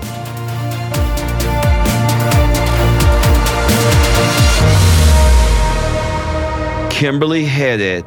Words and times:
Kimberly 6.90 7.46
hit 7.46 7.80
it. 7.80 8.04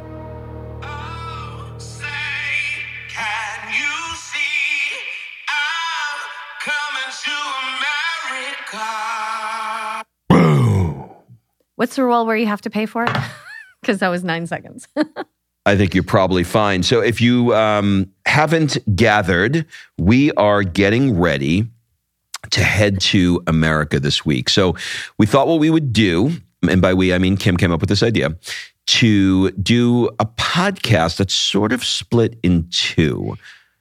What's 11.82 11.96
the 11.96 12.04
rule 12.04 12.28
where 12.28 12.38
you 12.38 12.46
have 12.46 12.62
to 12.62 12.70
pay 12.70 12.86
for 12.86 13.06
it? 13.06 13.10
Because 13.82 13.98
that 13.98 14.10
was 14.10 14.24
nine 14.24 14.46
seconds. 14.46 14.88
I 15.66 15.76
think 15.76 15.96
you're 15.96 16.04
probably 16.04 16.44
fine. 16.44 16.84
So 16.84 17.02
if 17.02 17.20
you 17.20 17.56
um, 17.56 18.12
haven't 18.28 18.78
gathered, 18.96 19.66
we 19.98 20.32
are 20.34 20.62
getting 20.62 21.20
ready 21.20 21.66
to 22.52 22.64
head 22.64 23.02
to 23.02 23.42
America 23.48 24.00
this 24.00 24.24
week. 24.24 24.50
So 24.50 24.76
we 25.18 25.26
thought 25.26 25.48
what 25.48 25.58
we 25.58 25.72
would 25.72 25.92
do, 25.92 26.34
and 26.70 26.80
by 26.80 26.94
we, 26.94 27.12
I 27.12 27.18
mean 27.18 27.38
Kim 27.38 27.58
came 27.58 27.72
up 27.72 27.80
with 27.80 27.90
this 27.90 28.04
idea, 28.04 28.38
to 28.86 29.50
do 29.54 30.10
a 30.20 30.28
podcast 30.28 31.18
that's 31.18 31.34
sort 31.34 31.74
of 31.74 31.84
split 31.84 32.38
in 32.44 32.68
two. 32.70 33.36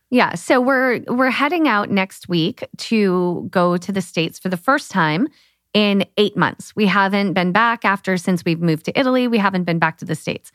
Yeah, 0.09 0.37
so 0.37 0.63
we're 0.63 1.01
we're 1.09 1.29
heading 1.29 1.69
out 1.69 1.91
next 1.91 2.27
week 2.27 2.67
to 2.79 3.47
go 3.51 3.77
to 3.77 3.93
the 3.93 4.01
states 4.01 4.39
for 4.39 4.49
the 4.49 4.57
first 4.57 4.91
time 4.91 5.29
in 5.73 6.05
8 6.17 6.37
months. 6.37 6.75
We 6.75 6.87
haven't 6.87 7.33
been 7.33 7.53
back 7.53 7.85
after 7.85 8.17
since 8.17 8.45
we've 8.45 8.61
moved 8.61 8.85
to 8.87 8.99
Italy. 8.99 9.29
We 9.29 9.39
haven't 9.39 9.65
been 9.65 9.79
back 9.79 9.99
to 9.99 10.05
the 10.05 10.15
states. 10.15 10.51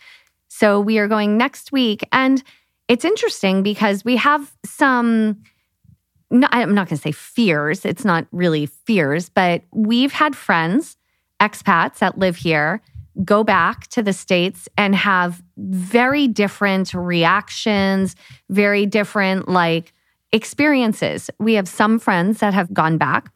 So 0.47 0.79
we 0.79 0.99
are 0.99 1.07
going 1.07 1.37
next 1.37 1.71
week 1.71 2.07
and 2.11 2.43
it's 2.87 3.05
interesting 3.05 3.63
because 3.63 4.05
we 4.05 4.17
have 4.17 4.53
some 4.65 5.41
no, 6.31 6.47
I'm 6.51 6.73
not 6.73 6.89
going 6.89 6.97
to 6.97 7.01
say 7.01 7.11
fears. 7.11 7.85
It's 7.85 8.03
not 8.03 8.25
really 8.31 8.65
fears, 8.65 9.29
but 9.29 9.61
we've 9.71 10.11
had 10.11 10.35
friends, 10.35 10.97
expats 11.39 11.99
that 11.99 12.17
live 12.17 12.35
here, 12.35 12.81
go 13.23 13.43
back 13.43 13.87
to 13.89 14.01
the 14.01 14.11
States 14.11 14.67
and 14.77 14.95
have 14.95 15.41
very 15.57 16.27
different 16.27 16.93
reactions, 16.93 18.15
very 18.49 18.85
different 18.85 19.47
like 19.47 19.93
experiences. 20.31 21.29
We 21.39 21.53
have 21.53 21.67
some 21.67 21.99
friends 21.99 22.39
that 22.39 22.53
have 22.53 22.73
gone 22.73 22.97
back 22.97 23.31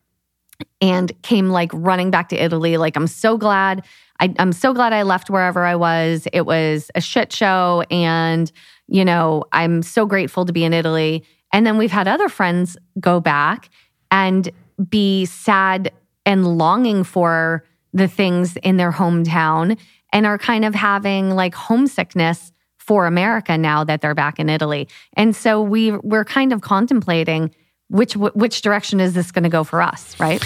and 0.82 1.12
came 1.22 1.50
like 1.50 1.72
running 1.74 2.12
back 2.12 2.30
to 2.30 2.42
Italy. 2.42 2.78
Like, 2.78 2.96
I'm 2.96 3.08
so 3.08 3.38
glad. 3.38 3.86
I, 4.20 4.34
I'm 4.40 4.52
so 4.52 4.74
glad 4.74 4.94
I 4.94 5.04
left 5.04 5.30
wherever 5.30 5.66
I 5.66 5.76
was. 5.76 6.28
It 6.34 6.46
was 6.46 6.92
a 6.96 7.02
shit 7.02 7.32
show. 7.32 7.84
And, 7.90 8.52
you 8.88 9.06
know, 9.06 9.46
I'm 9.52 9.82
so 9.82 10.06
grateful 10.06 10.46
to 10.46 10.54
be 10.54 10.64
in 10.64 10.74
Italy. 10.74 11.24
And 11.54 11.66
then 11.66 11.78
we've 11.78 11.92
had 11.92 12.08
other 12.08 12.30
friends 12.30 12.78
go 13.00 13.20
back 13.20 13.70
and 14.12 14.50
be 14.90 15.26
sad 15.26 15.92
and 16.26 16.58
longing 16.58 17.04
for 17.04 17.64
the 17.94 18.08
things 18.08 18.56
in 18.58 18.78
their 18.78 18.92
hometown 18.92 19.78
and 20.14 20.26
are 20.26 20.38
kind 20.38 20.66
of 20.66 20.76
having 20.76 21.32
like 21.32 21.56
homesickness 21.56 22.52
for 22.78 23.06
America 23.06 23.58
now 23.58 23.84
that 23.84 24.02
they're 24.02 24.16
back 24.16 24.40
in 24.40 24.50
Italy. 24.50 24.88
And 25.14 25.36
so 25.36 25.62
we 25.62 25.92
we're 25.92 26.26
kind 26.26 26.52
of 26.52 26.62
contemplating 26.62 27.54
which 27.90 28.16
which 28.16 28.62
direction 28.62 29.00
is 29.00 29.14
this 29.14 29.32
going 29.32 29.44
to 29.44 29.50
go 29.50 29.64
for 29.64 29.82
us, 29.82 30.20
right? 30.20 30.44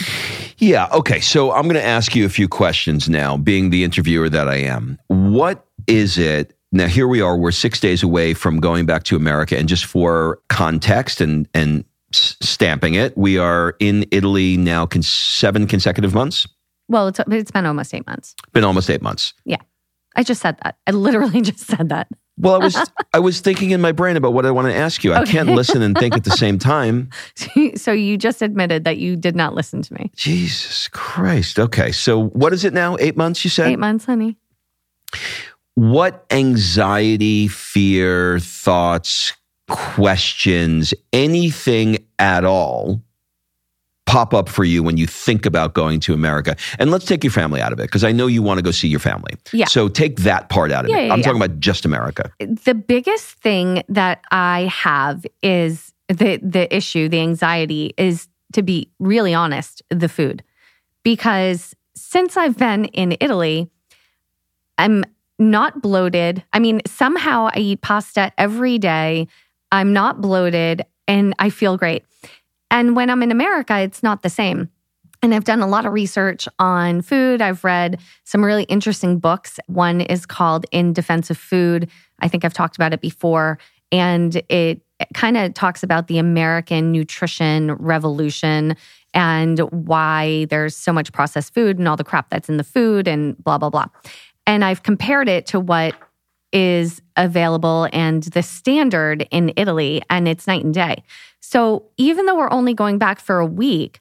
Yeah, 0.57 0.87
okay. 0.93 1.19
So 1.19 1.51
I'm 1.51 1.63
going 1.63 1.75
to 1.75 1.83
ask 1.83 2.15
you 2.15 2.25
a 2.25 2.29
few 2.29 2.47
questions 2.47 3.09
now, 3.09 3.37
being 3.37 3.69
the 3.69 3.83
interviewer 3.83 4.29
that 4.29 4.47
I 4.47 4.55
am. 4.55 4.97
What 5.07 5.65
is 5.87 6.17
it 6.17 6.57
now 6.71 6.87
here 6.87 7.07
we 7.07 7.21
are 7.21 7.37
we're 7.37 7.51
6 7.51 7.79
days 7.79 8.01
away 8.01 8.33
from 8.33 8.59
going 8.59 8.85
back 8.85 9.03
to 9.03 9.15
America 9.15 9.57
and 9.57 9.67
just 9.67 9.85
for 9.85 10.39
context 10.49 11.21
and 11.21 11.47
and 11.53 11.83
stamping 12.11 12.93
it, 12.93 13.17
we 13.17 13.37
are 13.37 13.75
in 13.79 14.05
Italy 14.11 14.55
now 14.55 14.85
con- 14.85 15.01
7 15.01 15.67
consecutive 15.67 16.13
months. 16.13 16.47
Well, 16.87 17.07
it's 17.07 17.19
it's 17.29 17.51
been 17.51 17.65
almost 17.65 17.93
8 17.93 18.07
months. 18.07 18.35
Been 18.53 18.63
almost 18.63 18.89
8 18.89 19.01
months. 19.01 19.33
Yeah. 19.45 19.57
I 20.15 20.23
just 20.23 20.41
said 20.41 20.57
that. 20.63 20.77
I 20.87 20.91
literally 20.91 21.41
just 21.51 21.65
said 21.65 21.89
that. 21.89 22.07
Well, 22.37 22.55
I 22.55 22.57
was 22.57 22.91
I 23.13 23.19
was 23.19 23.41
thinking 23.41 23.71
in 23.71 23.81
my 23.81 23.91
brain 23.91 24.17
about 24.17 24.33
what 24.33 24.45
I 24.45 24.51
want 24.51 24.67
to 24.67 24.75
ask 24.75 25.03
you. 25.03 25.13
I 25.13 25.21
okay. 25.21 25.31
can't 25.33 25.49
listen 25.49 25.81
and 25.81 25.95
think 25.95 26.15
at 26.15 26.23
the 26.23 26.31
same 26.31 26.57
time. 26.57 27.09
so 27.75 27.91
you 27.91 28.17
just 28.17 28.41
admitted 28.41 28.85
that 28.85 28.97
you 28.97 29.15
did 29.15 29.35
not 29.35 29.53
listen 29.53 29.81
to 29.83 29.93
me. 29.93 30.11
Jesus 30.15 30.87
Christ. 30.87 31.59
Okay. 31.59 31.91
So 31.91 32.25
what 32.29 32.51
is 32.51 32.65
it 32.65 32.73
now? 32.73 32.97
8 32.99 33.15
months 33.15 33.43
you 33.43 33.51
said? 33.51 33.67
8 33.67 33.77
months, 33.77 34.05
honey. 34.05 34.37
What 35.75 36.25
anxiety, 36.31 37.47
fear, 37.47 38.39
thoughts, 38.39 39.33
questions, 39.67 40.93
anything 41.11 41.97
at 42.17 42.45
all 42.45 43.01
pop 44.05 44.33
up 44.33 44.49
for 44.49 44.63
you 44.63 44.83
when 44.83 44.97
you 44.97 45.07
think 45.07 45.45
about 45.45 45.73
going 45.73 45.99
to 46.01 46.13
America? 46.13 46.55
And 46.79 46.91
let's 46.91 47.05
take 47.05 47.23
your 47.23 47.31
family 47.31 47.61
out 47.61 47.73
of 47.73 47.79
it 47.79 47.83
because 47.83 48.03
I 48.03 48.11
know 48.11 48.27
you 48.27 48.41
want 48.41 48.57
to 48.57 48.61
go 48.61 48.71
see 48.71 48.87
your 48.87 48.99
family. 48.99 49.33
Yeah. 49.51 49.65
So 49.65 49.87
take 49.87 50.17
that 50.17 50.49
part 50.49 50.71
out 50.71 50.85
of 50.85 50.91
yeah, 50.91 50.97
it. 50.97 51.05
Yeah, 51.07 51.13
I'm 51.13 51.19
yeah. 51.19 51.25
talking 51.25 51.41
about 51.41 51.59
just 51.59 51.85
America. 51.85 52.31
The 52.39 52.75
biggest 52.75 53.25
thing 53.39 53.83
that 53.89 54.23
I 54.31 54.71
have 54.71 55.25
is 55.41 55.93
the 56.07 56.39
the 56.43 56.73
issue, 56.75 57.09
the 57.09 57.21
anxiety 57.21 57.93
is 57.97 58.27
to 58.53 58.61
be 58.61 58.89
really 58.99 59.33
honest, 59.33 59.81
the 59.89 60.09
food. 60.09 60.43
Because 61.03 61.75
since 61.95 62.37
I've 62.37 62.57
been 62.57 62.85
in 62.85 63.17
Italy, 63.19 63.69
I'm 64.77 65.03
not 65.39 65.81
bloated. 65.81 66.43
I 66.53 66.59
mean, 66.59 66.81
somehow 66.85 67.49
I 67.53 67.59
eat 67.59 67.81
pasta 67.81 68.31
every 68.37 68.77
day. 68.77 69.27
I'm 69.71 69.93
not 69.93 70.21
bloated 70.21 70.85
and 71.07 71.33
I 71.39 71.49
feel 71.49 71.77
great. 71.77 72.05
And 72.73 72.95
when 72.95 73.11
I'm 73.11 73.21
in 73.21 73.31
America, 73.31 73.79
it's 73.79 74.01
not 74.01 74.23
the 74.23 74.29
same. 74.29 74.69
And 75.21 75.33
I've 75.33 75.43
done 75.43 75.61
a 75.61 75.67
lot 75.67 75.85
of 75.85 75.93
research 75.93 76.47
on 76.57 77.03
food. 77.03 77.39
I've 77.39 77.63
read 77.63 77.99
some 78.25 78.43
really 78.43 78.63
interesting 78.63 79.19
books. 79.19 79.59
One 79.67 80.01
is 80.01 80.25
called 80.25 80.65
In 80.71 80.91
Defense 80.91 81.29
of 81.29 81.37
Food. 81.37 81.89
I 82.19 82.27
think 82.27 82.43
I've 82.43 82.53
talked 82.53 82.75
about 82.75 82.91
it 82.91 82.99
before. 82.99 83.59
And 83.91 84.41
it, 84.49 84.81
kind 85.13 85.35
of 85.35 85.53
talks 85.53 85.83
about 85.83 86.07
the 86.07 86.17
American 86.17 86.91
nutrition 86.91 87.73
revolution 87.73 88.75
and 89.13 89.59
why 89.59 90.45
there's 90.49 90.75
so 90.75 90.93
much 90.93 91.11
processed 91.11 91.53
food 91.53 91.77
and 91.77 91.87
all 91.87 91.97
the 91.97 92.03
crap 92.03 92.29
that's 92.29 92.47
in 92.47 92.55
the 92.55 92.63
food 92.63 93.07
and 93.07 93.37
blah, 93.43 93.57
blah, 93.57 93.69
blah. 93.69 93.87
And 94.47 94.63
I've 94.63 94.83
compared 94.83 95.27
it 95.27 95.45
to 95.47 95.59
what 95.59 95.93
is 96.53 97.01
available 97.17 97.89
and 97.91 98.23
the 98.23 98.43
standard 98.43 99.27
in 99.31 99.51
Italy, 99.57 100.01
and 100.09 100.27
it's 100.27 100.47
night 100.47 100.63
and 100.63 100.73
day. 100.73 101.03
So 101.41 101.85
even 101.97 102.25
though 102.25 102.37
we're 102.37 102.51
only 102.51 102.73
going 102.73 102.97
back 102.99 103.19
for 103.19 103.39
a 103.39 103.45
week, 103.45 103.99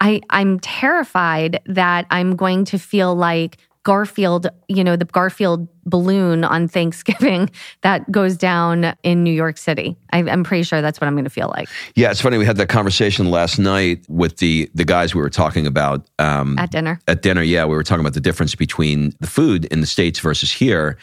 I, 0.00 0.20
I'm 0.30 0.60
terrified 0.60 1.60
that 1.66 2.06
I'm 2.10 2.36
going 2.36 2.66
to 2.66 2.78
feel 2.78 3.14
like 3.14 3.58
Garfield, 3.84 4.46
you 4.66 4.82
know, 4.82 4.96
the 4.96 5.04
Garfield 5.04 5.68
balloon 5.84 6.42
on 6.42 6.68
Thanksgiving 6.76 7.50
that 7.82 8.10
goes 8.10 8.36
down 8.36 8.94
in 9.02 9.22
New 9.22 9.32
York 9.32 9.58
City. 9.58 9.96
I, 10.10 10.18
am 10.18 10.42
pretty 10.42 10.62
sure 10.62 10.80
that's 10.80 11.00
what 11.00 11.06
I'm 11.06 11.14
going 11.14 11.24
to 11.24 11.30
feel 11.30 11.52
like. 11.54 11.68
Yeah, 11.94 12.10
it's 12.10 12.20
funny. 12.20 12.38
We 12.38 12.46
had 12.46 12.56
that 12.56 12.68
conversation 12.68 13.30
last 13.30 13.58
night 13.58 14.04
with 14.08 14.38
the 14.38 14.70
the 14.74 14.84
guys 14.84 15.14
we 15.14 15.20
were 15.20 15.30
talking 15.30 15.66
about 15.66 16.08
um, 16.18 16.58
at 16.58 16.70
dinner. 16.70 16.98
At 17.06 17.20
dinner, 17.22 17.42
yeah, 17.42 17.66
we 17.66 17.76
were 17.76 17.82
talking 17.82 18.00
about 18.00 18.14
the 18.14 18.20
difference 18.20 18.54
between 18.54 19.12
the 19.20 19.26
food 19.26 19.66
in 19.66 19.80
the 19.80 19.86
states 19.86 20.18
versus 20.18 20.50
here, 20.50 20.96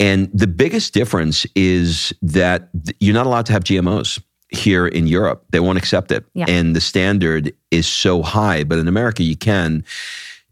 and 0.00 0.28
the 0.34 0.48
biggest 0.48 0.92
difference 0.92 1.46
is 1.54 2.12
that 2.22 2.70
you're 2.98 3.14
not 3.14 3.26
allowed 3.26 3.46
to 3.46 3.52
have 3.52 3.62
GMOs 3.62 4.20
here 4.48 4.88
in 4.88 5.06
Europe. 5.06 5.44
They 5.50 5.60
won't 5.60 5.78
accept 5.78 6.10
it, 6.10 6.24
yeah. 6.34 6.46
and 6.48 6.74
the 6.74 6.80
standard 6.80 7.52
is 7.70 7.86
so 7.86 8.22
high. 8.22 8.64
But 8.64 8.80
in 8.80 8.88
America, 8.88 9.22
you 9.22 9.36
can 9.36 9.84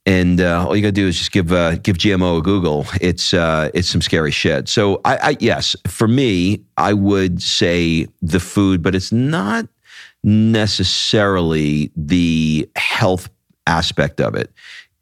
and 0.09 0.41
uh, 0.41 0.65
all 0.67 0.75
you 0.75 0.81
got 0.81 0.89
to 0.89 0.93
do 0.93 1.07
is 1.07 1.19
just 1.19 1.33
give 1.33 1.53
uh, 1.53 1.77
give 1.77 1.99
GMO 1.99 2.39
a 2.39 2.41
Google. 2.41 2.87
It's 2.99 3.35
uh, 3.35 3.71
it's 3.75 3.89
some 3.89 4.01
scary 4.01 4.31
shit. 4.31 4.67
So 4.67 5.03
I, 5.05 5.17
I, 5.17 5.37
yes, 5.39 5.77
for 5.87 6.09
me, 6.09 6.65
I 6.79 6.95
would 6.95 7.43
say 7.43 8.07
the 8.23 8.41
food, 8.41 8.83
but 8.83 8.95
it's 8.95 9.13
not 9.13 9.69
necessarily 10.25 11.93
the 11.95 12.67
health 12.77 13.29
aspect 13.67 14.19
of 14.19 14.35
it. 14.35 14.51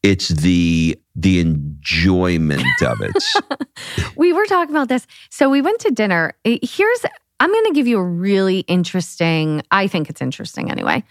It's 0.02 0.28
the 0.28 0.98
the 1.16 1.40
enjoyment 1.40 2.82
of 2.82 3.00
it. 3.00 3.68
we 4.16 4.32
were 4.32 4.44
talking 4.44 4.74
about 4.74 4.88
this. 4.88 5.06
So 5.30 5.48
we 5.48 5.62
went 5.62 5.80
to 5.80 5.90
dinner. 5.90 6.34
Here's 6.44 7.04
I'm 7.40 7.50
going 7.50 7.64
to 7.66 7.72
give 7.72 7.86
you 7.86 7.98
a 7.98 8.04
really 8.04 8.60
interesting. 8.60 9.62
I 9.70 9.88
think 9.88 10.08
it's 10.08 10.22
interesting 10.22 10.70
anyway. 10.70 11.04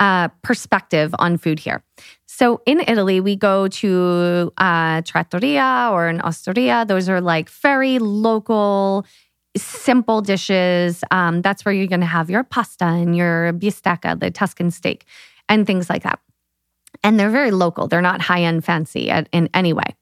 Uh, 0.00 0.28
perspective 0.42 1.12
on 1.18 1.36
food 1.38 1.58
here. 1.58 1.82
So 2.26 2.62
in 2.66 2.80
Italy, 2.86 3.20
we 3.20 3.34
go 3.34 3.66
to 3.66 4.52
uh, 4.58 5.02
trattoria 5.02 5.88
or 5.90 6.06
an 6.06 6.20
osteria. 6.20 6.84
Those 6.86 7.08
are 7.08 7.20
like 7.20 7.50
very 7.50 7.98
local, 7.98 9.04
simple 9.56 10.20
dishes. 10.20 11.02
Um, 11.10 11.42
that's 11.42 11.64
where 11.64 11.74
you're 11.74 11.88
going 11.88 12.00
to 12.00 12.06
have 12.06 12.30
your 12.30 12.44
pasta 12.44 12.84
and 12.84 13.16
your 13.16 13.52
bistecca, 13.54 14.20
the 14.20 14.30
Tuscan 14.30 14.70
steak, 14.70 15.04
and 15.48 15.66
things 15.66 15.90
like 15.90 16.04
that. 16.04 16.20
And 17.08 17.18
they're 17.18 17.30
very 17.30 17.50
local. 17.50 17.88
They're 17.88 18.02
not 18.02 18.20
high 18.20 18.42
end 18.42 18.64
fancy 18.64 19.10
at, 19.10 19.28
in 19.32 19.48
any 19.54 19.72
way. 19.72 19.94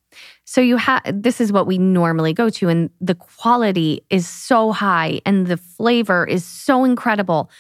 So 0.45 0.61
you 0.61 0.77
have 0.77 1.03
this 1.07 1.41
is 1.41 1.53
what 1.53 1.67
we 1.67 1.79
normally 1.79 2.33
go 2.33 2.51
to, 2.51 2.69
and 2.69 2.91
the 3.01 3.15
quality 3.15 4.05
is 4.11 4.27
so 4.27 4.73
high, 4.73 5.21
and 5.25 5.47
the 5.47 5.57
flavor 5.57 6.27
is 6.27 6.45
so 6.45 6.85
incredible. 6.85 7.51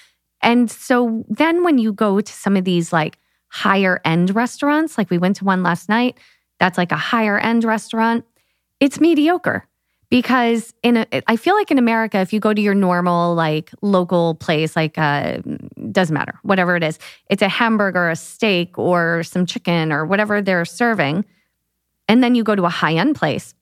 And 0.43 0.70
so 0.70 1.25
then 1.28 1.64
when 1.64 1.78
you 1.78 1.93
go 1.93 2.20
to 2.20 2.32
some 2.32 2.56
of 2.56 2.64
these 2.64 2.93
like 2.93 3.19
higher 3.48 4.00
end 4.04 4.34
restaurants. 4.34 4.98
Like 4.98 5.10
we 5.10 5.19
went 5.19 5.37
to 5.37 5.44
one 5.44 5.62
last 5.62 5.88
night. 5.88 6.19
That's 6.60 6.78
like 6.78 6.92
a 6.92 6.96
higher 6.96 7.38
end 7.38 7.64
restaurant. 7.64 8.25
It's 8.81 9.00
mediocre 9.00 9.66
because 10.08 10.73
in 10.82 10.99
a, 10.99 11.06
I 11.26 11.37
feel 11.37 11.55
like 11.55 11.70
in 11.70 11.79
America, 11.79 12.19
if 12.19 12.32
you 12.32 12.41
go 12.41 12.55
to 12.55 12.61
your 12.61 12.75
normal 12.75 13.35
like 13.35 13.70
local 13.82 14.35
place, 14.37 14.76
like 14.76 14.97
uh, 14.99 15.38
doesn't 15.91 16.14
matter, 16.14 16.38
whatever 16.43 16.76
it 16.76 16.82
is, 16.82 16.99
it's 17.29 17.43
a 17.43 17.49
hamburger, 17.49 18.08
a 18.08 18.17
steak, 18.17 18.79
or 18.79 19.23
some 19.23 19.47
chicken, 19.47 19.93
or 19.93 20.05
whatever 20.05 20.41
they're 20.41 20.64
serving, 20.64 21.25
and 22.08 22.23
then 22.23 22.35
you 22.35 22.44
go 22.44 22.55
to 22.55 22.64
a 22.64 22.70
high 22.70 22.94
end 22.94 23.17
place, 23.17 23.55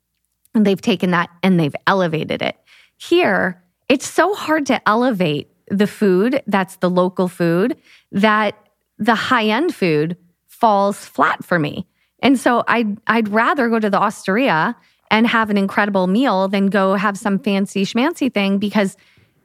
and 0.55 0.67
they've 0.67 0.81
taken 0.81 1.11
that 1.13 1.31
and 1.43 1.59
they've 1.59 1.77
elevated 1.87 2.43
it. 2.43 2.57
Here, 2.97 3.63
it's 3.89 4.09
so 4.09 4.35
hard 4.35 4.67
to 4.67 4.89
elevate 4.89 5.51
the 5.69 5.87
food 5.87 6.43
that's 6.47 6.77
the 6.77 6.91
local 6.91 7.29
food 7.29 7.77
that 8.13 8.55
the 8.99 9.15
high 9.15 9.47
end 9.47 9.75
food 9.75 10.17
falls 10.47 11.05
flat 11.05 11.45
for 11.45 11.59
me. 11.59 11.87
And 12.21 12.39
so 12.39 12.65
I'd, 12.69 12.99
I'd 13.07 13.29
rather 13.29 13.69
go 13.69 13.79
to 13.79 13.91
the 13.91 13.99
osteria 13.99 14.77
and 15.15 15.29
have 15.29 15.49
an 15.49 15.57
incredible 15.57 16.09
meal 16.09 16.49
than 16.49 16.67
go 16.67 16.95
have 16.95 17.17
some 17.17 17.39
fancy 17.39 17.85
schmancy 17.85 18.35
thing 18.35 18.59
because 18.59 18.97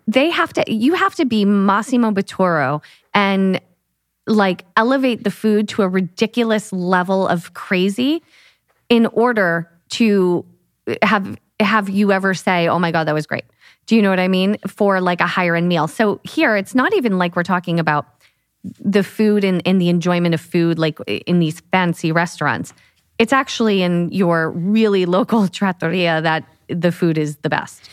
they 0.08 0.32
have 0.32 0.52
to, 0.52 0.64
you 0.68 0.96
have 0.96 1.14
to 1.14 1.26
be 1.26 1.46
Massimo 1.46 2.10
Bottura 2.10 2.82
and 3.14 3.62
like 4.26 4.66
elevate 4.76 5.24
the 5.24 5.30
food 5.30 5.70
to 5.70 5.84
a 5.84 5.88
ridiculous 5.88 6.74
level 6.74 7.28
of 7.28 7.54
crazy 7.54 8.24
in 8.90 9.06
order 9.08 9.70
to 9.90 10.44
have 11.04 11.38
have 11.60 11.88
you 11.88 12.12
ever 12.12 12.34
say, 12.34 12.68
"Oh 12.68 12.80
my 12.80 12.92
god, 12.92 13.04
that 13.04 13.14
was 13.14 13.28
great." 13.28 13.44
Do 13.86 13.96
you 13.96 14.02
know 14.02 14.10
what 14.10 14.20
I 14.20 14.28
mean? 14.28 14.58
For 14.66 15.00
like 15.02 15.22
a 15.22 15.28
higher 15.28 15.56
end 15.56 15.68
meal. 15.68 15.88
So 15.88 16.20
here 16.24 16.56
it's 16.56 16.74
not 16.74 16.96
even 16.96 17.20
like 17.20 17.36
we're 17.36 17.44
talking 17.44 17.80
about 17.80 18.08
the 18.64 19.04
food 19.04 19.44
and, 19.44 19.62
and 19.68 19.80
the 19.80 19.90
enjoyment 19.90 20.34
of 20.34 20.42
food, 20.42 20.80
like 20.80 21.00
in 21.28 21.40
these 21.40 21.60
fancy 21.72 22.12
restaurants. 22.12 22.74
It's 23.20 23.34
actually 23.34 23.84
in 23.84 24.12
your 24.12 24.50
really 24.52 25.06
local 25.06 25.48
trattoria 25.60 26.22
that 26.22 26.46
the 26.70 26.92
food 26.92 27.18
is 27.18 27.38
the 27.38 27.50
best. 27.50 27.90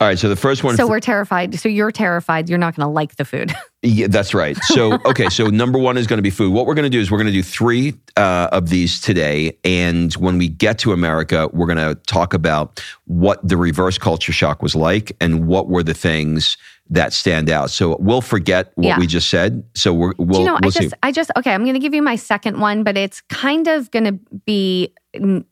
All 0.00 0.08
right. 0.08 0.18
So 0.18 0.28
the 0.28 0.36
first 0.36 0.64
one. 0.64 0.76
So 0.76 0.86
we're 0.86 1.00
terrified. 1.00 1.58
So 1.58 1.68
you're 1.68 1.92
terrified. 1.92 2.48
You're 2.48 2.58
not 2.58 2.74
going 2.74 2.86
to 2.86 2.92
like 2.92 3.16
the 3.16 3.24
food. 3.24 3.54
yeah, 3.82 4.08
that's 4.08 4.34
right. 4.34 4.56
So 4.64 4.94
okay. 5.06 5.28
So 5.28 5.46
number 5.46 5.78
one 5.78 5.96
is 5.96 6.06
going 6.06 6.18
to 6.18 6.22
be 6.22 6.30
food. 6.30 6.52
What 6.52 6.66
we're 6.66 6.74
going 6.74 6.84
to 6.84 6.90
do 6.90 7.00
is 7.00 7.10
we're 7.10 7.18
going 7.18 7.28
to 7.28 7.32
do 7.32 7.42
three 7.42 7.94
uh, 8.16 8.48
of 8.52 8.68
these 8.68 9.00
today, 9.00 9.56
and 9.64 10.12
when 10.14 10.38
we 10.38 10.48
get 10.48 10.78
to 10.80 10.92
America, 10.92 11.48
we're 11.52 11.66
going 11.66 11.78
to 11.78 11.94
talk 12.06 12.34
about 12.34 12.82
what 13.04 13.46
the 13.46 13.56
reverse 13.56 13.98
culture 13.98 14.32
shock 14.32 14.62
was 14.62 14.74
like 14.74 15.16
and 15.20 15.46
what 15.46 15.68
were 15.68 15.82
the 15.82 15.94
things 15.94 16.56
that 16.90 17.12
stand 17.12 17.50
out. 17.50 17.70
So 17.70 17.96
we'll 18.00 18.20
forget 18.20 18.72
what 18.74 18.86
yeah. 18.86 18.98
we 18.98 19.06
just 19.06 19.28
said. 19.28 19.62
So 19.74 19.92
we're, 19.92 20.14
we'll, 20.18 20.40
you 20.40 20.46
know, 20.46 20.58
we'll 20.62 20.70
I 20.76 20.80
just, 20.80 20.94
I 21.02 21.12
just, 21.12 21.30
okay, 21.36 21.52
I'm 21.52 21.62
going 21.62 21.74
to 21.74 21.80
give 21.80 21.94
you 21.94 22.02
my 22.02 22.16
second 22.16 22.60
one, 22.60 22.82
but 22.82 22.96
it's 22.96 23.20
kind 23.22 23.68
of 23.68 23.90
going 23.90 24.04
to 24.04 24.12
be, 24.46 24.94
I'm 25.14 25.44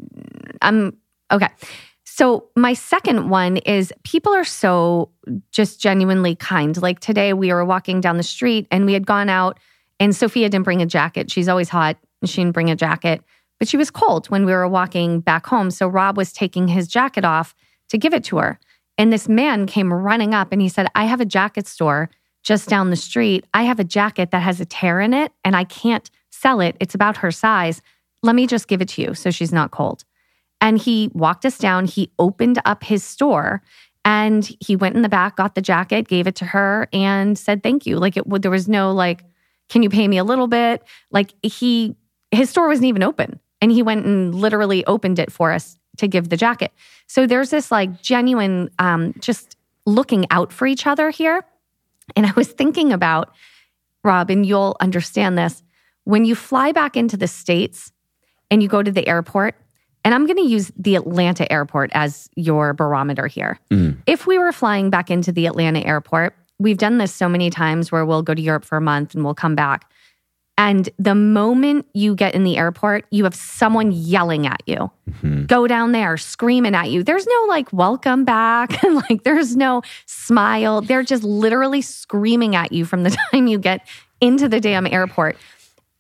um, 0.63 0.97
okay. 1.31 1.49
So 2.05 2.49
my 2.57 2.73
second 2.73 3.29
one 3.29 3.59
is 3.59 3.93
people 4.03 4.33
are 4.33 4.45
so 4.45 5.11
just 5.53 5.79
genuinely 5.81 6.35
kind. 6.35 6.81
Like 6.81 7.01
today 7.01 7.35
we 7.35 7.53
were 7.53 7.65
walking 7.65 8.01
down 8.01 8.17
the 8.17 8.23
street 8.23 8.67
and 8.71 8.87
we 8.87 8.95
had 8.95 9.07
gone 9.07 9.29
out 9.29 9.59
and 10.01 10.17
Sophia 10.17 10.49
didn't 10.49 10.65
bring 10.65 10.81
a 10.81 10.87
jacket. 10.87 11.31
She's 11.31 11.49
always 11.49 11.69
hot. 11.69 11.99
She 12.25 12.41
didn't 12.43 12.55
bring 12.55 12.71
a 12.71 12.77
jacket, 12.77 13.23
but 13.59 13.69
she 13.69 13.77
was 13.77 13.91
cold 13.91 14.29
when 14.29 14.47
we 14.47 14.53
were 14.53 14.67
walking 14.67 15.21
back 15.21 15.47
home. 15.47 15.71
So 15.71 15.87
Rob 15.87 16.17
was 16.17 16.33
taking 16.33 16.69
his 16.69 16.89
jacket 16.89 17.27
off 17.27 17.55
to 17.91 17.99
give 17.99 18.15
it 18.15 18.25
to 18.25 18.39
her. 18.39 18.59
And 18.99 19.13
this 19.13 19.29
man 19.29 19.67
came 19.67 19.93
running 19.93 20.35
up 20.35 20.53
and 20.53 20.61
he 20.61 20.69
said, 20.69 20.89
I 20.95 21.05
have 21.05 21.21
a 21.21 21.27
jacket 21.27 21.67
store 21.67 22.11
just 22.43 22.69
down 22.69 22.91
the 22.91 22.97
street. 22.97 23.45
I 23.53 23.65
have 23.65 23.81
a 23.81 23.85
jacket 23.85 24.31
that 24.31 24.43
has 24.43 24.61
a 24.61 24.65
tear 24.65 25.01
in 25.01 25.13
it 25.13 25.33
and 25.45 25.57
I 25.57 25.65
can't 25.65 26.09
sell 26.31 26.61
it. 26.61 26.77
It's 26.81 26.95
about 26.95 27.19
her 27.19 27.31
size. 27.31 27.83
Let 28.23 28.35
me 28.35 28.47
just 28.47 28.69
give 28.69 28.81
it 28.81 28.89
to 28.91 29.03
you 29.03 29.15
so 29.15 29.31
she's 29.31 29.53
not 29.53 29.71
cold. 29.71 30.05
And 30.61 30.79
he 30.79 31.11
walked 31.13 31.45
us 31.45 31.59
down. 31.59 31.85
He 31.87 32.11
opened 32.19 32.61
up 32.65 32.85
his 32.85 33.05
store 33.05 33.63
and 34.05 34.49
he 34.61 34.77
went 34.77 34.95
in 34.95 35.03
the 35.03 35.09
back, 35.09 35.37
got 35.37 35.57
the 35.57 35.61
jacket, 35.61 36.09
gave 36.09 36.27
it 36.27 36.37
to 36.37 36.45
her, 36.45 36.89
and 36.93 37.37
said 37.37 37.63
thank 37.63 37.87
you. 37.87 37.99
Like 37.99 38.17
it, 38.17 38.25
there 38.41 38.51
was 38.51 38.69
no 38.69 38.93
like, 38.93 39.25
can 39.69 39.83
you 39.83 39.91
pay 39.91 40.07
me 40.07 40.17
a 40.17 40.25
little 40.25 40.47
bit? 40.47 40.85
Like 41.11 41.35
he, 41.43 41.97
his 42.31 42.49
store 42.49 42.69
wasn't 42.69 42.87
even 42.87 43.03
open, 43.03 43.41
and 43.61 43.73
he 43.73 43.83
went 43.83 44.07
and 44.07 44.33
literally 44.33 44.87
opened 44.87 45.19
it 45.19 45.33
for 45.33 45.53
us 45.53 45.77
to 45.97 46.09
give 46.09 46.29
the 46.29 46.37
jacket. 46.37 46.73
So 47.07 47.27
there's 47.27 47.51
this 47.51 47.71
like 47.71 48.03
genuine, 48.03 48.71
um, 48.79 49.15
just 49.21 49.57
looking 49.85 50.27
out 50.31 50.53
for 50.53 50.67
each 50.67 50.87
other 50.87 51.11
here. 51.11 51.45
And 52.15 52.27
I 52.27 52.33
was 52.37 52.49
thinking 52.49 52.93
about, 52.93 53.35
Rob, 54.05 54.31
and 54.31 54.47
you'll 54.47 54.77
understand 54.81 55.37
this. 55.37 55.63
When 56.05 56.25
you 56.25 56.35
fly 56.35 56.73
back 56.73 56.97
into 56.97 57.17
the 57.17 57.27
States 57.27 57.93
and 58.51 58.63
you 58.63 58.69
go 58.69 58.83
to 58.83 58.93
the 58.93 59.07
airport, 59.09 59.57
and 60.05 60.15
I'm 60.15 60.25
going 60.25 60.37
to 60.37 60.49
use 60.49 60.71
the 60.77 60.95
Atlanta 60.95 61.51
airport 61.53 61.91
as 61.93 62.31
your 62.37 62.73
barometer 62.73 63.27
here. 63.27 63.59
Mm. 63.73 63.97
If 64.07 64.25
we 64.25 64.39
were 64.39 64.53
flying 64.53 64.89
back 64.89 65.11
into 65.11 65.33
the 65.33 65.47
Atlanta 65.47 65.81
airport, 65.81 66.37
we've 66.61 66.79
done 66.79 66.99
this 66.99 67.13
so 67.13 67.29
many 67.29 67.51
times 67.51 67.91
where 67.91 68.07
we'll 68.07 68.23
go 68.23 68.33
to 68.33 68.41
Europe 68.41 68.65
for 68.65 68.79
a 68.79 68.81
month 68.81 69.17
and 69.17 69.25
we'll 69.25 69.35
come 69.35 69.57
back. 69.57 69.91
And 70.59 70.89
the 70.99 71.15
moment 71.15 71.87
you 71.93 72.15
get 72.15 72.35
in 72.35 72.43
the 72.43 72.57
airport, 72.57 73.05
you 73.11 73.25
have 73.25 73.35
someone 73.35 73.93
yelling 73.93 74.47
at 74.47 74.63
you. 74.67 74.91
Mm-hmm. 75.11 75.45
Go 75.45 75.67
down 75.67 75.93
there, 75.93 76.17
screaming 76.17 76.75
at 76.75 76.91
you. 76.91 77.03
There's 77.03 77.27
no 77.27 77.45
like, 77.47 77.71
welcome 77.75 78.25
back. 78.25 78.83
like, 79.11 79.23
there's 79.23 79.55
no 79.55 79.83
smile. 80.07 80.81
They're 80.81 81.03
just 81.03 81.25
literally 81.25 81.83
screaming 81.83 82.57
at 82.57 82.73
you 82.73 82.87
from 82.87 83.03
the 83.03 83.11
time 83.33 83.47
you 83.47 83.59
get 83.59 83.87
into 84.21 84.49
the 84.49 84.61
damn 84.61 84.87
airport. 84.87 85.37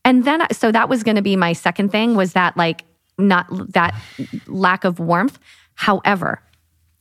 And 0.06 0.24
then, 0.24 0.46
so 0.52 0.72
that 0.72 0.88
was 0.88 1.02
going 1.02 1.16
to 1.16 1.22
be 1.22 1.36
my 1.36 1.52
second 1.52 1.90
thing 1.90 2.14
was 2.14 2.32
that 2.32 2.56
like, 2.56 2.84
not 3.18 3.46
that 3.72 3.94
lack 4.46 4.84
of 4.84 4.98
warmth. 4.98 5.38
However, 5.74 6.40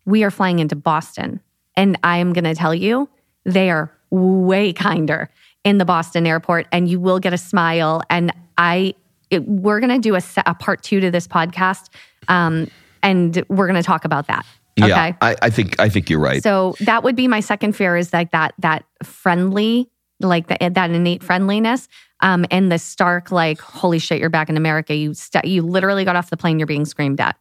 we 0.05 0.24
are 0.24 0.31
flying 0.31 0.59
into 0.59 0.75
Boston. 0.75 1.39
And 1.77 1.97
I 2.03 2.17
am 2.17 2.33
going 2.33 2.45
to 2.45 2.55
tell 2.55 2.75
you, 2.75 3.09
they 3.45 3.69
are 3.69 3.91
way 4.09 4.74
kinder 4.74 5.29
in 5.65 5.79
the 5.79 5.84
Boston 5.84 6.25
airport 6.25 6.67
and 6.72 6.88
you 6.88 7.00
will 7.01 7.19
get 7.19 7.34
a 7.34 7.38
smile. 7.38 8.01
And 8.10 8.31
I, 8.57 8.95
it, 9.29 9.45
we're 9.45 9.81
going 9.81 9.91
to 9.91 10.00
do 10.00 10.15
a, 10.15 10.22
a, 10.45 10.55
part 10.55 10.81
two 10.84 11.01
to 11.01 11.12
this 11.12 11.27
podcast. 11.27 11.89
Um, 12.29 12.69
and 13.03 13.43
we're 13.50 13.67
going 13.67 13.81
to 13.81 13.86
talk 13.86 14.05
about 14.05 14.27
that. 14.27 14.45
Okay? 14.79 14.89
Yeah, 14.89 15.13
I, 15.22 15.36
I 15.41 15.50
think 15.50 15.79
I 15.79 15.88
think 15.88 16.10
you're 16.10 16.19
right. 16.19 16.43
So 16.43 16.75
that 16.81 17.03
would 17.03 17.15
be 17.15 17.27
my 17.27 17.39
second 17.39 17.74
fear 17.77 17.95
is 17.95 18.12
like 18.12 18.31
that 18.31 18.53
that 18.60 18.84
friendly 19.03 19.89
like 20.19 20.48
the, 20.48 20.57
that 20.69 20.91
innate 20.91 21.24
friendliness, 21.24 21.88
um, 22.22 22.45
and 22.51 22.72
the 22.72 22.79
stark 22.79 23.31
like, 23.31 23.60
holy 23.60 24.00
shit, 24.00 24.19
you're 24.19 24.29
back 24.29 24.50
in 24.50 24.57
America. 24.57 24.95
You 24.95 25.13
st- 25.13 25.45
you 25.45 25.62
literally 25.62 26.03
got 26.05 26.15
off 26.15 26.29
the 26.29 26.38
plane. 26.38 26.60
You're 26.60 26.67
being 26.67 26.86
screamed 26.86 27.19
at. 27.22 27.38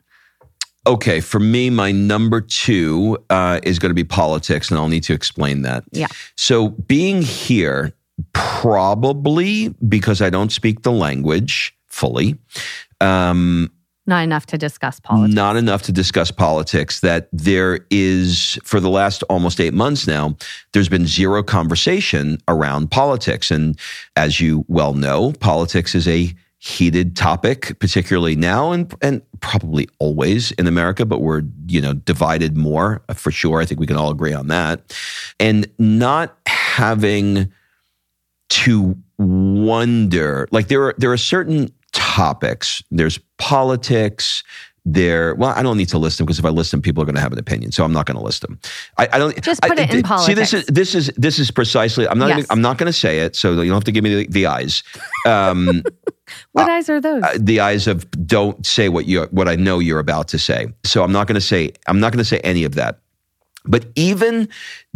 Okay, 0.86 1.20
for 1.20 1.40
me, 1.40 1.70
my 1.70 1.92
number 1.92 2.40
two 2.40 3.18
uh, 3.30 3.58
is 3.62 3.78
going 3.78 3.90
to 3.90 3.94
be 3.94 4.04
politics, 4.04 4.70
and 4.70 4.78
I'll 4.78 4.88
need 4.88 5.04
to 5.04 5.14
explain 5.14 5.62
that. 5.62 5.84
Yeah. 5.92 6.08
So 6.36 6.68
being 6.68 7.22
here, 7.22 7.94
probably 8.32 9.68
because 9.88 10.20
I 10.22 10.30
don't 10.30 10.52
speak 10.52 10.82
the 10.82 10.92
language 10.92 11.76
fully. 11.88 12.36
Um, 13.00 13.70
Not 14.06 14.22
enough 14.24 14.46
to 14.46 14.58
discuss 14.58 15.00
politics. 15.00 15.34
not 15.34 15.56
enough 15.56 15.82
to 15.82 15.92
discuss 15.92 16.30
politics 16.30 17.00
that 17.00 17.28
there 17.32 17.80
is 17.90 18.58
for 18.64 18.80
the 18.80 18.90
last 18.90 19.22
almost 19.24 19.60
eight 19.60 19.74
months 19.74 20.06
now 20.06 20.36
there's 20.72 20.88
been 20.88 21.06
zero 21.06 21.42
conversation 21.42 22.38
around 22.48 22.90
politics 22.90 23.50
and 23.50 23.78
as 24.16 24.40
you 24.40 24.64
well 24.68 24.92
know 24.94 25.32
politics 25.40 25.94
is 25.94 26.06
a 26.08 26.32
heated 26.58 27.14
topic 27.16 27.78
particularly 27.78 28.36
now 28.36 28.72
and 28.72 28.94
and 29.02 29.20
probably 29.40 29.86
always 29.98 30.50
in 30.52 30.66
America 30.66 31.04
but 31.04 31.20
we're 31.20 31.42
you 31.66 31.80
know 31.80 31.92
divided 31.94 32.56
more 32.56 33.02
for 33.14 33.30
sure 33.30 33.60
I 33.60 33.66
think 33.66 33.80
we 33.80 33.86
can 33.86 33.96
all 33.96 34.10
agree 34.10 34.32
on 34.32 34.48
that 34.48 34.94
and 35.38 35.66
not 35.78 36.36
having 36.46 37.52
to 38.50 38.96
wonder 39.18 40.48
like 40.50 40.68
there 40.68 40.82
are 40.84 40.94
there 40.98 41.12
are 41.12 41.16
certain 41.16 41.68
topics 41.92 42.82
there's 42.90 43.18
politics 43.38 44.42
there 44.86 45.34
well 45.36 45.50
i 45.56 45.62
don't 45.62 45.78
need 45.78 45.88
to 45.88 45.96
list 45.96 46.18
them 46.18 46.26
because 46.26 46.38
if 46.38 46.44
i 46.44 46.48
list 46.50 46.70
them 46.70 46.82
people 46.82 47.02
are 47.02 47.06
going 47.06 47.14
to 47.14 47.20
have 47.20 47.32
an 47.32 47.38
opinion 47.38 47.72
so 47.72 47.84
i'm 47.84 47.92
not 47.92 48.04
going 48.04 48.16
to 48.16 48.22
list 48.22 48.42
them 48.42 48.58
i, 48.98 49.08
I 49.12 49.18
don't 49.18 49.40
Just 49.42 49.62
put 49.62 49.78
I, 49.78 49.84
it 49.84 49.94
in 49.94 50.02
politics 50.02 50.26
see 50.26 50.34
this 50.34 50.52
is 50.52 50.66
this 50.66 50.94
is 50.94 51.10
this 51.16 51.38
is 51.38 51.50
precisely 51.50 52.06
i'm 52.08 52.18
not 52.18 52.28
Yes. 52.28 52.38
even, 52.40 52.50
i'm 52.50 52.60
not 52.60 52.76
going 52.76 52.86
to 52.88 52.92
say 52.92 53.20
it 53.20 53.34
so 53.34 53.52
you 53.52 53.70
don't 53.70 53.76
have 53.76 53.84
to 53.84 53.92
give 53.92 54.04
me 54.04 54.14
the, 54.14 54.26
the 54.28 54.46
eyes 54.46 54.82
um 55.26 55.82
what 56.52 56.68
eyes 56.68 56.90
are 56.90 57.00
those? 57.00 57.22
uh, 57.22 57.38
the 57.40 57.60
eyes 57.60 57.86
of 57.86 58.10
don't 58.26 58.66
say 58.66 58.88
what 58.88 59.06
you 59.06 59.22
what 59.30 59.48
I 59.48 59.56
know 59.56 59.78
you're 59.78 59.98
about 59.98 60.26
to 60.28 60.38
say. 60.38 60.68
So 60.84 61.04
I'm 61.04 61.12
not 61.12 61.26
going 61.26 61.34
to 61.34 61.40
say 61.40 61.72
I'm 61.86 62.00
not 62.00 62.12
going 62.12 62.18
to 62.18 62.24
say 62.24 62.38
any 62.40 62.64
of 62.64 62.74
that. 62.76 63.00
But 63.64 63.86
even 63.96 64.48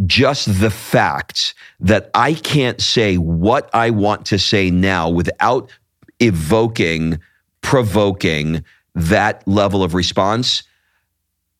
just 0.05 0.59
the 0.59 0.69
fact 0.69 1.55
that 1.79 2.11
I 2.13 2.33
can't 2.33 2.79
say 2.79 3.17
what 3.17 3.69
I 3.73 3.89
want 3.89 4.25
to 4.27 4.37
say 4.37 4.69
now 4.69 5.09
without 5.09 5.71
evoking, 6.19 7.19
provoking 7.61 8.63
that 8.93 9.47
level 9.47 9.83
of 9.83 9.93
response, 9.93 10.63